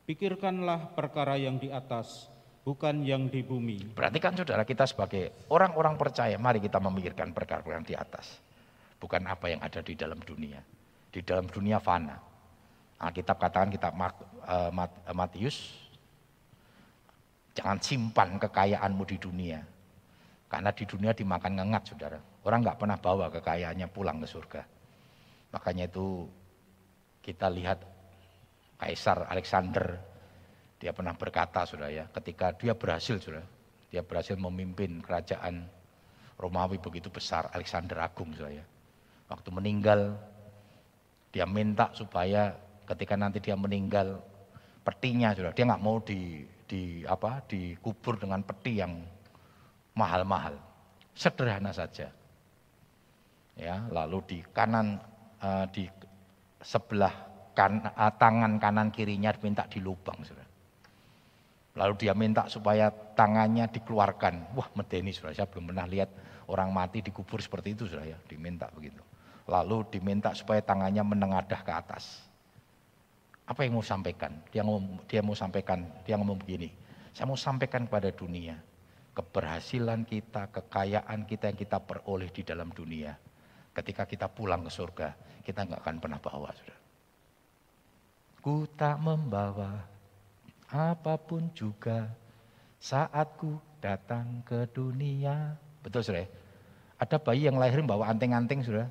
Pikirkanlah 0.04 0.92
perkara 0.92 1.40
yang 1.40 1.56
di 1.56 1.72
atas, 1.72 2.28
bukan 2.68 3.08
yang 3.08 3.32
di 3.32 3.40
bumi. 3.40 3.96
Berarti 3.96 4.20
kan 4.20 4.36
saudara 4.36 4.68
kita 4.68 4.84
sebagai 4.84 5.48
orang-orang 5.48 5.96
percaya, 5.96 6.36
mari 6.36 6.60
kita 6.60 6.84
memikirkan 6.84 7.32
perkara 7.32 7.64
yang 7.64 7.88
di 7.88 7.96
atas. 7.96 8.44
Bukan 9.00 9.24
apa 9.24 9.56
yang 9.56 9.64
ada 9.64 9.80
di 9.80 9.96
dalam 9.96 10.20
dunia. 10.20 10.60
Di 11.08 11.24
dalam 11.24 11.48
dunia 11.48 11.80
fana. 11.80 12.20
Alkitab 13.00 13.40
katakan 13.40 13.72
kita 13.72 13.90
uh, 13.96 14.70
Matius, 15.16 15.74
jangan 17.56 17.80
simpan 17.80 18.36
kekayaanmu 18.36 19.04
di 19.08 19.16
dunia. 19.16 19.64
Karena 20.52 20.76
di 20.76 20.84
dunia 20.84 21.16
dimakan 21.16 21.56
ngengat 21.56 21.84
saudara. 21.88 22.20
Orang 22.44 22.68
nggak 22.68 22.78
pernah 22.84 23.00
bawa 23.00 23.32
kekayaannya 23.32 23.88
pulang 23.88 24.20
ke 24.20 24.28
surga. 24.28 24.81
Makanya 25.52 25.88
itu 25.92 26.28
kita 27.22 27.52
lihat 27.52 27.80
Kaisar 28.82 29.30
Alexander, 29.30 30.00
dia 30.82 30.90
pernah 30.90 31.14
berkata 31.14 31.62
sudah 31.70 31.94
ya, 31.94 32.10
ketika 32.10 32.50
dia 32.58 32.74
berhasil 32.74 33.22
sudah, 33.22 33.46
dia 33.94 34.02
berhasil 34.02 34.34
memimpin 34.34 34.98
kerajaan 35.06 35.70
Romawi 36.42 36.82
begitu 36.82 37.14
besar, 37.14 37.54
Alexander 37.54 38.02
Agung 38.02 38.34
sudah 38.34 38.50
ya. 38.50 38.66
Waktu 39.30 39.50
meninggal, 39.54 40.18
dia 41.30 41.46
minta 41.46 41.94
supaya 41.94 42.58
ketika 42.90 43.14
nanti 43.14 43.38
dia 43.38 43.54
meninggal, 43.54 44.18
petinya 44.82 45.38
sudah, 45.38 45.54
dia 45.54 45.70
nggak 45.70 45.84
mau 45.86 46.02
di, 46.02 46.42
di 46.66 47.06
apa 47.06 47.46
dikubur 47.46 48.18
dengan 48.18 48.42
peti 48.42 48.82
yang 48.82 48.98
mahal-mahal, 49.94 50.58
sederhana 51.14 51.70
saja. 51.70 52.10
Ya, 53.54 53.86
lalu 53.94 54.26
di 54.26 54.38
kanan 54.50 55.11
uh, 55.42 55.66
di 55.70 55.90
sebelah 56.62 57.14
kan, 57.58 57.82
uh, 57.92 58.14
tangan 58.16 58.62
kanan 58.62 58.94
kirinya 58.94 59.34
minta 59.42 59.66
dilubang. 59.68 60.22
Saudara. 60.24 60.48
Lalu 61.72 61.94
dia 62.08 62.14
minta 62.14 62.46
supaya 62.52 62.92
tangannya 62.92 63.68
dikeluarkan. 63.72 64.56
Wah 64.56 64.70
medeni 64.78 65.12
saudara, 65.16 65.36
saya 65.36 65.48
belum 65.50 65.74
pernah 65.74 65.88
lihat 65.88 66.10
orang 66.52 66.70
mati 66.72 67.00
dikubur 67.00 67.40
seperti 67.40 67.74
itu 67.74 67.88
saudara 67.88 68.16
ya, 68.16 68.18
diminta 68.28 68.68
begitu. 68.76 69.02
Lalu 69.48 69.88
diminta 69.90 70.36
supaya 70.38 70.60
tangannya 70.62 71.02
menengadah 71.02 71.62
ke 71.64 71.72
atas. 71.72 72.28
Apa 73.48 73.68
yang 73.68 73.80
mau 73.80 73.84
sampaikan? 73.84 74.32
Dia 74.54 74.64
mau, 74.64 74.80
dia 75.10 75.20
mau 75.20 75.36
sampaikan, 75.36 75.84
dia 76.08 76.16
ngomong 76.16 76.40
begini. 76.40 76.72
Saya 77.12 77.28
mau 77.28 77.36
sampaikan 77.36 77.84
kepada 77.84 78.08
dunia, 78.16 78.56
keberhasilan 79.12 80.08
kita, 80.08 80.48
kekayaan 80.56 81.28
kita 81.28 81.52
yang 81.52 81.60
kita 81.60 81.84
peroleh 81.84 82.32
di 82.32 82.48
dalam 82.48 82.72
dunia 82.72 83.12
Ketika 83.72 84.04
kita 84.04 84.28
pulang 84.28 84.68
ke 84.68 84.72
surga, 84.72 85.16
kita 85.48 85.64
nggak 85.64 85.80
akan 85.80 85.98
pernah 86.04 86.20
bawa, 86.20 86.52
sudah. 86.52 86.80
Ku 88.42 88.68
tak 88.76 89.00
membawa 89.00 89.80
apa 90.72 91.16
pun 91.20 91.52
juga 91.56 92.10
saat 92.82 93.38
ku 93.40 93.56
datang 93.80 94.44
ke 94.44 94.68
dunia. 94.76 95.56
Betul, 95.80 96.04
sudah. 96.04 96.28
Ada 97.00 97.18
bayi 97.18 97.48
yang 97.48 97.58
lahir 97.58 97.80
bawa 97.82 98.12
anting-anting, 98.12 98.62
sudah. 98.62 98.88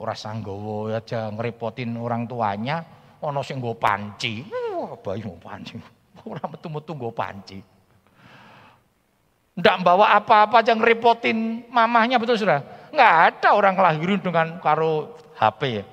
Orang 0.00 0.16
sanggowo 0.16 0.88
aja 0.88 1.28
ngerepotin 1.28 1.92
orang 2.00 2.24
tuanya, 2.24 2.80
ono 3.20 3.44
sing 3.44 3.60
nggo 3.60 3.76
panci. 3.76 4.46
Wah, 4.48 4.96
bayi 4.96 5.20
mau 5.20 5.36
panci. 5.36 5.76
Orang 6.30 6.56
metu-metu 6.56 6.96
nggo 6.96 7.12
panci. 7.12 7.60
Ndak 9.60 9.76
bawa 9.84 10.16
apa-apa 10.16 10.64
aja 10.64 10.72
ngerepotin 10.72 11.68
mamahnya, 11.68 12.16
betul, 12.16 12.40
sudah. 12.40 12.79
Enggak 12.90 13.14
ada 13.34 13.48
orang 13.54 13.74
ngelahirin 13.78 14.20
dengan 14.20 14.46
karo 14.58 15.14
HP 15.38 15.60
ya. 15.80 15.84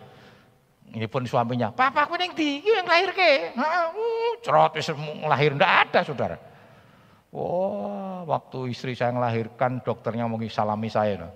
Ini 0.88 1.06
pun 1.12 1.28
suaminya, 1.28 1.70
papa 1.70 2.08
aku 2.08 2.16
yang 2.16 2.34
di, 2.34 2.64
yang 2.64 2.88
lahir 2.88 3.12
ke. 3.12 3.54
Uh, 3.60 4.40
cerot 4.42 4.72
ngelahir, 4.74 5.52
enggak 5.54 5.74
ada 5.88 6.00
saudara. 6.02 6.38
Wah, 7.30 8.24
waktu 8.24 8.72
istri 8.72 8.96
saya 8.96 9.12
melahirkan, 9.12 9.84
dokternya 9.84 10.26
mau 10.26 10.40
salami 10.48 10.88
saya. 10.88 11.28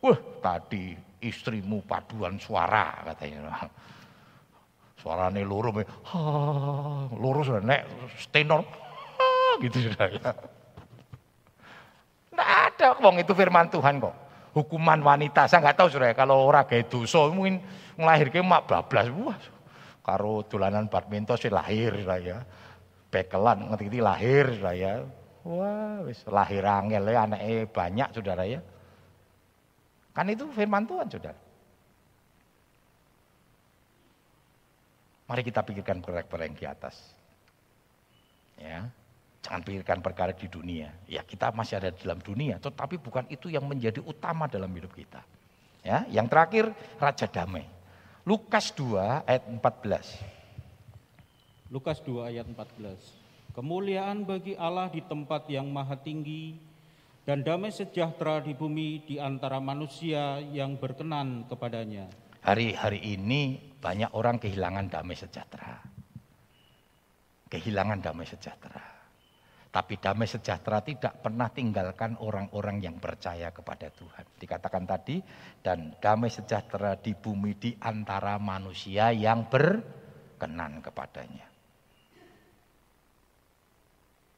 Wah, 0.00 0.18
tadi 0.38 0.94
istrimu 1.18 1.82
paduan 1.82 2.38
suara 2.38 3.04
katanya. 3.12 3.68
Suaranya 5.02 5.42
lurus, 5.42 5.82
ha, 5.82 6.18
lurus 7.10 7.50
nek 7.58 7.82
tenor, 8.30 8.62
gitu 9.58 9.90
sudah 9.90 10.08
ya. 10.14 10.30
Enggak 12.32 12.50
ada, 12.70 12.88
wong 13.02 13.18
itu 13.18 13.34
firman 13.34 13.66
Tuhan 13.66 13.98
kok 13.98 14.31
hukuman 14.52 15.00
wanita. 15.00 15.48
Saya 15.48 15.64
nggak 15.64 15.76
tahu 15.76 15.88
sudah 15.92 16.12
kalau 16.12 16.48
orang 16.48 16.68
kayak 16.68 16.92
dosa 16.92 17.28
mungkin 17.32 17.60
ngelahirkan 17.96 18.44
mak 18.44 18.68
bablas. 18.68 19.08
Wah, 19.12 19.36
karo 20.04 20.44
dolanan 20.46 20.86
badminton 20.88 21.36
sih 21.36 21.52
lahir 21.52 21.96
saya. 22.04 22.44
Bekelan 23.12 23.72
ngerti 23.72 24.00
lahir 24.00 24.46
saya. 24.60 25.04
Wah, 25.42 26.06
wis 26.06 26.22
lahir 26.30 26.62
angel 26.62 27.02
ya 27.10 27.26
anaknya 27.26 27.66
banyak 27.66 28.08
saudara 28.14 28.44
ya. 28.46 28.60
Kan 30.12 30.28
itu 30.28 30.44
firman 30.52 30.84
Tuhan 30.86 31.08
saudara. 31.08 31.40
Mari 35.26 35.42
kita 35.48 35.64
pikirkan 35.64 36.04
perkara 36.04 36.44
yang 36.44 36.52
di 36.52 36.66
atas. 36.68 37.16
Ya. 38.60 38.84
Jangan 39.42 39.66
pikirkan 39.66 39.98
perkara 39.98 40.30
di 40.30 40.46
dunia. 40.46 40.94
Ya 41.10 41.26
kita 41.26 41.50
masih 41.50 41.82
ada 41.82 41.90
di 41.90 41.98
dalam 42.06 42.22
dunia, 42.22 42.62
tetapi 42.62 43.02
bukan 43.02 43.26
itu 43.26 43.50
yang 43.50 43.66
menjadi 43.66 43.98
utama 43.98 44.46
dalam 44.46 44.70
hidup 44.70 44.94
kita. 44.94 45.18
Ya, 45.82 46.06
yang 46.06 46.30
terakhir 46.30 46.70
Raja 47.02 47.26
Damai. 47.26 47.66
Lukas 48.22 48.70
2 48.78 49.26
ayat 49.26 49.42
14. 49.50 51.74
Lukas 51.74 51.98
2 52.06 52.30
ayat 52.30 52.46
14. 52.46 52.94
Kemuliaan 53.50 54.22
bagi 54.22 54.54
Allah 54.54 54.86
di 54.94 55.02
tempat 55.02 55.50
yang 55.50 55.66
maha 55.74 55.98
tinggi 55.98 56.54
dan 57.26 57.42
damai 57.42 57.74
sejahtera 57.74 58.38
di 58.38 58.54
bumi 58.54 59.02
di 59.02 59.18
antara 59.18 59.58
manusia 59.58 60.38
yang 60.38 60.78
berkenan 60.78 61.50
kepadanya. 61.50 62.06
Hari-hari 62.46 63.02
ini 63.02 63.58
banyak 63.82 64.14
orang 64.14 64.38
kehilangan 64.38 64.86
damai 64.86 65.18
sejahtera. 65.18 65.82
Kehilangan 67.50 67.98
damai 67.98 68.26
sejahtera. 68.26 68.91
Tapi 69.72 69.96
damai 69.96 70.28
sejahtera 70.28 70.84
tidak 70.84 71.24
pernah 71.24 71.48
tinggalkan 71.48 72.20
orang-orang 72.20 72.84
yang 72.84 73.00
percaya 73.00 73.48
kepada 73.56 73.88
Tuhan. 73.88 74.36
Dikatakan 74.36 74.84
tadi, 74.84 75.16
dan 75.64 75.96
damai 75.96 76.28
sejahtera 76.28 76.92
di 77.00 77.16
bumi 77.16 77.56
di 77.56 77.72
antara 77.80 78.36
manusia 78.36 79.16
yang 79.16 79.48
berkenan 79.48 80.84
kepadanya. 80.84 81.48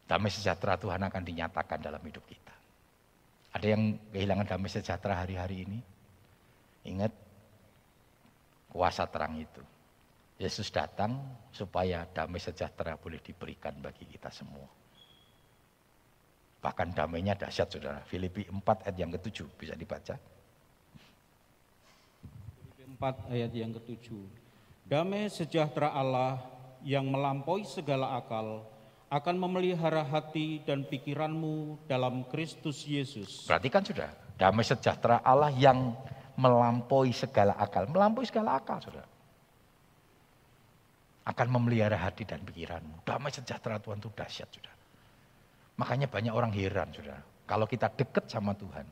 Damai 0.06 0.30
sejahtera 0.30 0.78
Tuhan 0.78 1.02
akan 1.02 1.22
dinyatakan 1.26 1.82
dalam 1.82 1.98
hidup 2.06 2.22
kita. 2.30 2.54
Ada 3.58 3.74
yang 3.74 3.98
kehilangan 4.14 4.46
damai 4.54 4.70
sejahtera 4.70 5.18
hari-hari 5.18 5.66
ini? 5.66 5.82
Ingat, 6.94 7.10
kuasa 8.70 9.02
terang 9.10 9.34
itu. 9.34 9.62
Yesus 10.38 10.70
datang 10.70 11.18
supaya 11.50 12.06
damai 12.06 12.38
sejahtera 12.38 12.94
boleh 12.94 13.18
diberikan 13.18 13.74
bagi 13.82 14.06
kita 14.06 14.30
semua. 14.30 14.83
Bahkan 16.64 16.96
damainya 16.96 17.36
dahsyat 17.36 17.68
saudara. 17.68 18.00
Filipi 18.08 18.48
4 18.48 18.88
ayat 18.88 18.96
yang 18.96 19.12
ketujuh 19.12 19.44
bisa 19.60 19.76
dibaca. 19.76 20.16
Filipi 22.56 22.84
4 22.96 23.32
ayat 23.36 23.52
yang 23.52 23.76
ketujuh. 23.76 24.24
Damai 24.88 25.28
sejahtera 25.28 25.92
Allah 25.92 26.40
yang 26.80 27.04
melampaui 27.04 27.68
segala 27.68 28.16
akal 28.16 28.64
akan 29.12 29.36
memelihara 29.36 30.04
hati 30.04 30.64
dan 30.64 30.88
pikiranmu 30.88 31.84
dalam 31.84 32.24
Kristus 32.32 32.88
Yesus. 32.88 33.44
Perhatikan 33.44 33.84
sudah, 33.84 34.10
damai 34.40 34.64
sejahtera 34.64 35.20
Allah 35.20 35.52
yang 35.52 35.92
melampaui 36.40 37.12
segala 37.12 37.54
akal. 37.60 37.86
Melampaui 37.92 38.24
segala 38.24 38.56
akal 38.56 38.80
saudara. 38.80 39.06
Akan 41.24 41.48
memelihara 41.48 41.96
hati 41.96 42.24
dan 42.28 42.40
pikiranmu. 42.44 43.04
Damai 43.04 43.32
sejahtera 43.32 43.80
Tuhan 43.80 44.00
itu 44.00 44.12
dahsyat 44.12 44.48
sudah. 44.48 44.73
Makanya 45.74 46.06
banyak 46.06 46.30
orang 46.30 46.54
heran, 46.54 46.94
saudara. 46.94 47.22
Kalau 47.44 47.66
kita 47.66 47.90
dekat 47.90 48.30
sama 48.30 48.54
Tuhan, 48.54 48.86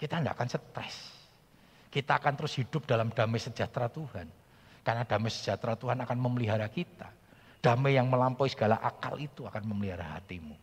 kita 0.00 0.22
tidak 0.22 0.34
akan 0.38 0.48
stres. 0.48 0.96
Kita 1.88 2.20
akan 2.20 2.32
terus 2.36 2.54
hidup 2.60 2.84
dalam 2.84 3.12
damai 3.12 3.40
sejahtera 3.40 3.88
Tuhan. 3.88 4.28
Karena 4.84 5.04
damai 5.04 5.28
sejahtera 5.28 5.76
Tuhan 5.76 6.00
akan 6.00 6.18
memelihara 6.18 6.68
kita. 6.72 7.10
Damai 7.58 7.98
yang 7.98 8.06
melampaui 8.08 8.48
segala 8.48 8.78
akal 8.78 9.18
itu 9.18 9.44
akan 9.44 9.62
memelihara 9.66 10.16
hatimu. 10.16 10.54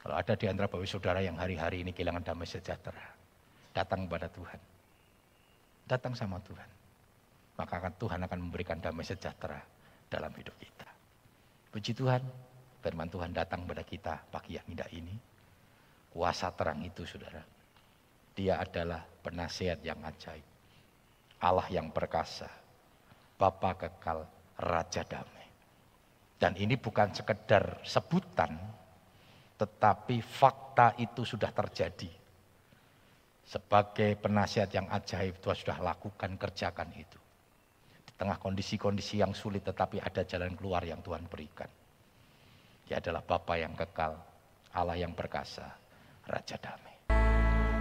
Kalau 0.00 0.16
ada 0.16 0.32
di 0.32 0.46
antara 0.48 0.70
bapak 0.70 0.88
saudara 0.88 1.20
yang 1.20 1.36
hari-hari 1.36 1.84
ini 1.84 1.92
kehilangan 1.92 2.24
damai 2.24 2.48
sejahtera, 2.48 3.04
datang 3.76 4.08
kepada 4.08 4.32
Tuhan. 4.32 4.60
Datang 5.84 6.14
sama 6.16 6.40
Tuhan. 6.40 6.70
Maka 7.60 7.74
akan 7.84 7.92
Tuhan 8.00 8.20
akan 8.24 8.38
memberikan 8.40 8.80
damai 8.80 9.04
sejahtera 9.04 9.60
dalam 10.08 10.32
hidup 10.32 10.56
kita. 10.56 10.88
Puji 11.68 11.92
Tuhan, 11.92 12.24
Firman 12.80 13.12
Tuhan 13.12 13.36
datang 13.36 13.68
pada 13.68 13.84
kita 13.84 14.24
pagi 14.32 14.56
yang 14.56 14.64
indah 14.64 14.88
ini. 14.96 15.12
Kuasa 16.10 16.48
terang 16.56 16.80
itu 16.80 17.04
saudara. 17.04 17.44
Dia 18.32 18.56
adalah 18.56 19.04
penasihat 19.04 19.84
yang 19.84 20.00
ajaib. 20.00 20.42
Allah 21.44 21.68
yang 21.68 21.92
perkasa. 21.92 22.48
Bapa 23.36 23.76
kekal, 23.76 24.24
Raja 24.56 25.04
damai. 25.04 25.48
Dan 26.40 26.56
ini 26.56 26.80
bukan 26.80 27.12
sekedar 27.12 27.84
sebutan, 27.84 28.56
tetapi 29.60 30.24
fakta 30.24 30.96
itu 30.96 31.20
sudah 31.24 31.52
terjadi. 31.52 32.08
Sebagai 33.44 34.16
penasihat 34.16 34.72
yang 34.72 34.88
ajaib, 34.88 35.36
Tuhan 35.40 35.56
sudah 35.56 35.78
lakukan, 35.84 36.36
kerjakan 36.40 36.88
itu. 36.96 37.20
Di 38.08 38.12
tengah 38.16 38.40
kondisi-kondisi 38.40 39.20
yang 39.20 39.36
sulit, 39.36 39.68
tetapi 39.68 40.00
ada 40.00 40.24
jalan 40.24 40.56
keluar 40.56 40.80
yang 40.80 41.04
Tuhan 41.04 41.28
berikan. 41.28 41.68
Dia 42.90 42.98
adalah 42.98 43.22
Bapa 43.22 43.54
yang 43.54 43.70
kekal, 43.78 44.18
Allah 44.74 44.98
yang 44.98 45.14
perkasa, 45.14 45.62
Raja 46.26 46.58
damai. 46.58 46.98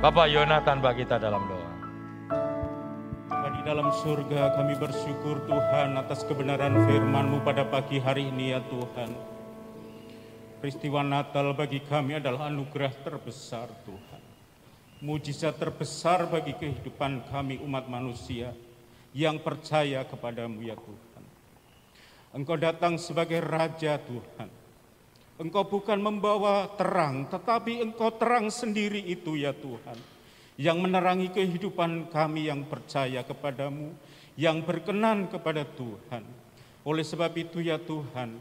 Bapak 0.06 0.30
Yonatan 0.30 0.86
bagi 0.86 1.02
kita 1.02 1.18
dalam 1.18 1.50
doa. 1.50 1.72
Di 3.50 3.66
dalam 3.66 3.90
surga 3.90 4.54
kami 4.54 4.78
bersyukur 4.78 5.50
Tuhan 5.50 5.98
atas 5.98 6.22
kebenaran 6.30 6.86
firman-Mu 6.86 7.42
pada 7.42 7.66
pagi 7.66 7.98
hari 7.98 8.30
ini 8.30 8.54
ya 8.54 8.62
Tuhan. 8.62 9.10
Peristiwa 10.62 11.02
Natal 11.02 11.58
bagi 11.58 11.82
kami 11.82 12.22
adalah 12.22 12.46
anugerah 12.46 12.94
terbesar 13.02 13.66
Tuhan. 13.90 14.22
Mujizat 15.02 15.58
terbesar 15.58 16.30
bagi 16.30 16.54
kehidupan 16.54 17.34
kami 17.34 17.58
umat 17.66 17.90
manusia 17.90 18.54
yang 19.18 19.42
percaya 19.42 20.06
kepadamu 20.06 20.62
ya 20.62 20.78
Tuhan. 20.78 21.24
Engkau 22.38 22.62
datang 22.62 23.02
sebagai 23.02 23.42
Raja 23.42 23.98
Tuhan 23.98 24.59
Engkau 25.40 25.64
bukan 25.64 25.96
membawa 26.04 26.68
terang, 26.76 27.24
tetapi 27.32 27.80
Engkau 27.80 28.12
terang 28.12 28.52
sendiri 28.52 29.00
itu 29.08 29.40
ya 29.40 29.56
Tuhan. 29.56 29.96
Yang 30.60 30.78
menerangi 30.84 31.32
kehidupan 31.32 32.12
kami 32.12 32.52
yang 32.52 32.68
percaya 32.68 33.24
kepadamu, 33.24 33.96
yang 34.36 34.60
berkenan 34.60 35.32
kepada 35.32 35.64
Tuhan. 35.64 36.28
Oleh 36.84 37.08
sebab 37.08 37.32
itu 37.40 37.64
ya 37.64 37.80
Tuhan, 37.80 38.36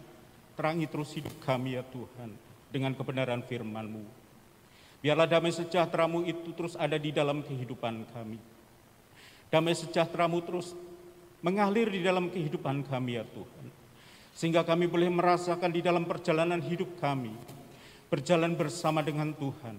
terangi 0.59 0.91
terus 0.91 1.15
hidup 1.15 1.39
kami 1.39 1.79
ya 1.79 1.87
Tuhan, 1.87 2.35
dengan 2.75 2.91
kebenaran 2.99 3.47
firman-Mu. 3.47 4.03
Biarlah 4.99 5.31
damai 5.31 5.55
sejahtera-Mu 5.55 6.27
itu 6.27 6.51
terus 6.59 6.75
ada 6.75 6.99
di 6.99 7.15
dalam 7.15 7.47
kehidupan 7.47 8.11
kami. 8.11 8.43
Damai 9.55 9.79
sejahtera-Mu 9.79 10.43
terus 10.43 10.75
mengalir 11.47 11.95
di 11.95 12.03
dalam 12.03 12.27
kehidupan 12.27 12.83
kami 12.91 13.23
ya 13.23 13.23
Tuhan 13.23 13.79
sehingga 14.39 14.63
kami 14.63 14.87
boleh 14.87 15.11
merasakan 15.11 15.67
di 15.75 15.83
dalam 15.83 16.07
perjalanan 16.07 16.63
hidup 16.63 16.87
kami, 17.03 17.35
berjalan 18.07 18.55
bersama 18.55 19.03
dengan 19.03 19.35
Tuhan, 19.35 19.75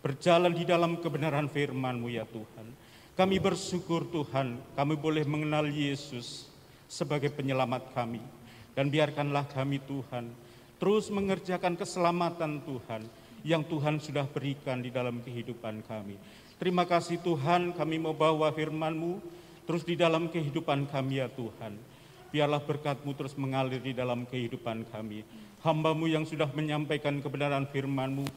berjalan 0.00 0.56
di 0.56 0.64
dalam 0.64 0.96
kebenaran 0.96 1.44
firman-Mu 1.44 2.08
ya 2.08 2.24
Tuhan. 2.24 2.72
Kami 3.12 3.36
bersyukur 3.36 4.08
Tuhan, 4.08 4.56
kami 4.72 4.96
boleh 4.96 5.28
mengenal 5.28 5.68
Yesus 5.68 6.48
sebagai 6.88 7.28
penyelamat 7.28 7.92
kami. 7.92 8.24
Dan 8.72 8.88
biarkanlah 8.88 9.44
kami 9.52 9.76
Tuhan, 9.84 10.32
terus 10.80 11.12
mengerjakan 11.12 11.76
keselamatan 11.76 12.64
Tuhan 12.64 13.04
yang 13.44 13.60
Tuhan 13.60 14.00
sudah 14.00 14.24
berikan 14.24 14.80
di 14.80 14.88
dalam 14.88 15.20
kehidupan 15.20 15.84
kami. 15.84 16.16
Terima 16.56 16.88
kasih 16.88 17.20
Tuhan, 17.20 17.76
kami 17.76 18.00
mau 18.00 18.16
bawa 18.16 18.48
firman-Mu 18.56 19.20
terus 19.68 19.84
di 19.84 20.00
dalam 20.00 20.32
kehidupan 20.32 20.88
kami 20.88 21.20
ya 21.20 21.28
Tuhan. 21.28 21.97
Biarlah 22.28 22.60
berkatmu 22.60 23.16
terus 23.16 23.32
mengalir 23.40 23.80
di 23.80 23.96
dalam 23.96 24.28
kehidupan 24.28 24.84
kami. 24.92 25.24
Hambamu 25.64 26.06
yang 26.06 26.28
sudah 26.28 26.46
menyampaikan 26.52 27.18
kebenaran 27.24 27.64
firmanmu. 27.66 28.28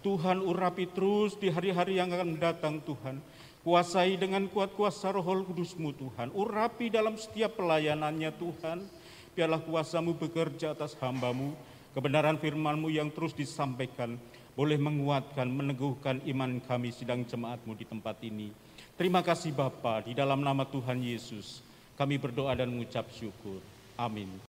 Tuhan 0.00 0.40
urapi 0.40 0.88
terus 0.90 1.36
di 1.36 1.52
hari-hari 1.52 2.00
yang 2.00 2.12
akan 2.12 2.36
datang 2.40 2.80
Tuhan. 2.84 3.20
Kuasai 3.64 4.20
dengan 4.20 4.44
kuat 4.48 4.76
kuasa 4.76 5.12
roh 5.12 5.24
kudusmu 5.24 5.96
Tuhan. 5.96 6.32
Urapi 6.32 6.92
dalam 6.92 7.16
setiap 7.16 7.56
pelayanannya 7.56 8.32
Tuhan. 8.36 8.84
Biarlah 9.32 9.60
kuasamu 9.64 10.16
bekerja 10.16 10.76
atas 10.76 10.92
hambamu. 11.00 11.56
Kebenaran 11.96 12.36
firmanmu 12.40 12.92
yang 12.92 13.08
terus 13.12 13.32
disampaikan. 13.32 14.16
Boleh 14.54 14.78
menguatkan, 14.78 15.50
meneguhkan 15.50 16.22
iman 16.30 16.62
kami 16.62 16.94
sidang 16.94 17.26
jemaatmu 17.26 17.74
di 17.74 17.84
tempat 17.88 18.20
ini. 18.22 18.54
Terima 18.94 19.18
kasih 19.24 19.50
Bapa 19.50 20.06
di 20.06 20.14
dalam 20.14 20.38
nama 20.38 20.62
Tuhan 20.62 21.02
Yesus. 21.02 21.73
Kami 21.94 22.18
berdoa 22.18 22.58
dan 22.58 22.74
mengucap 22.74 23.06
syukur. 23.14 23.62
Amin. 23.94 24.53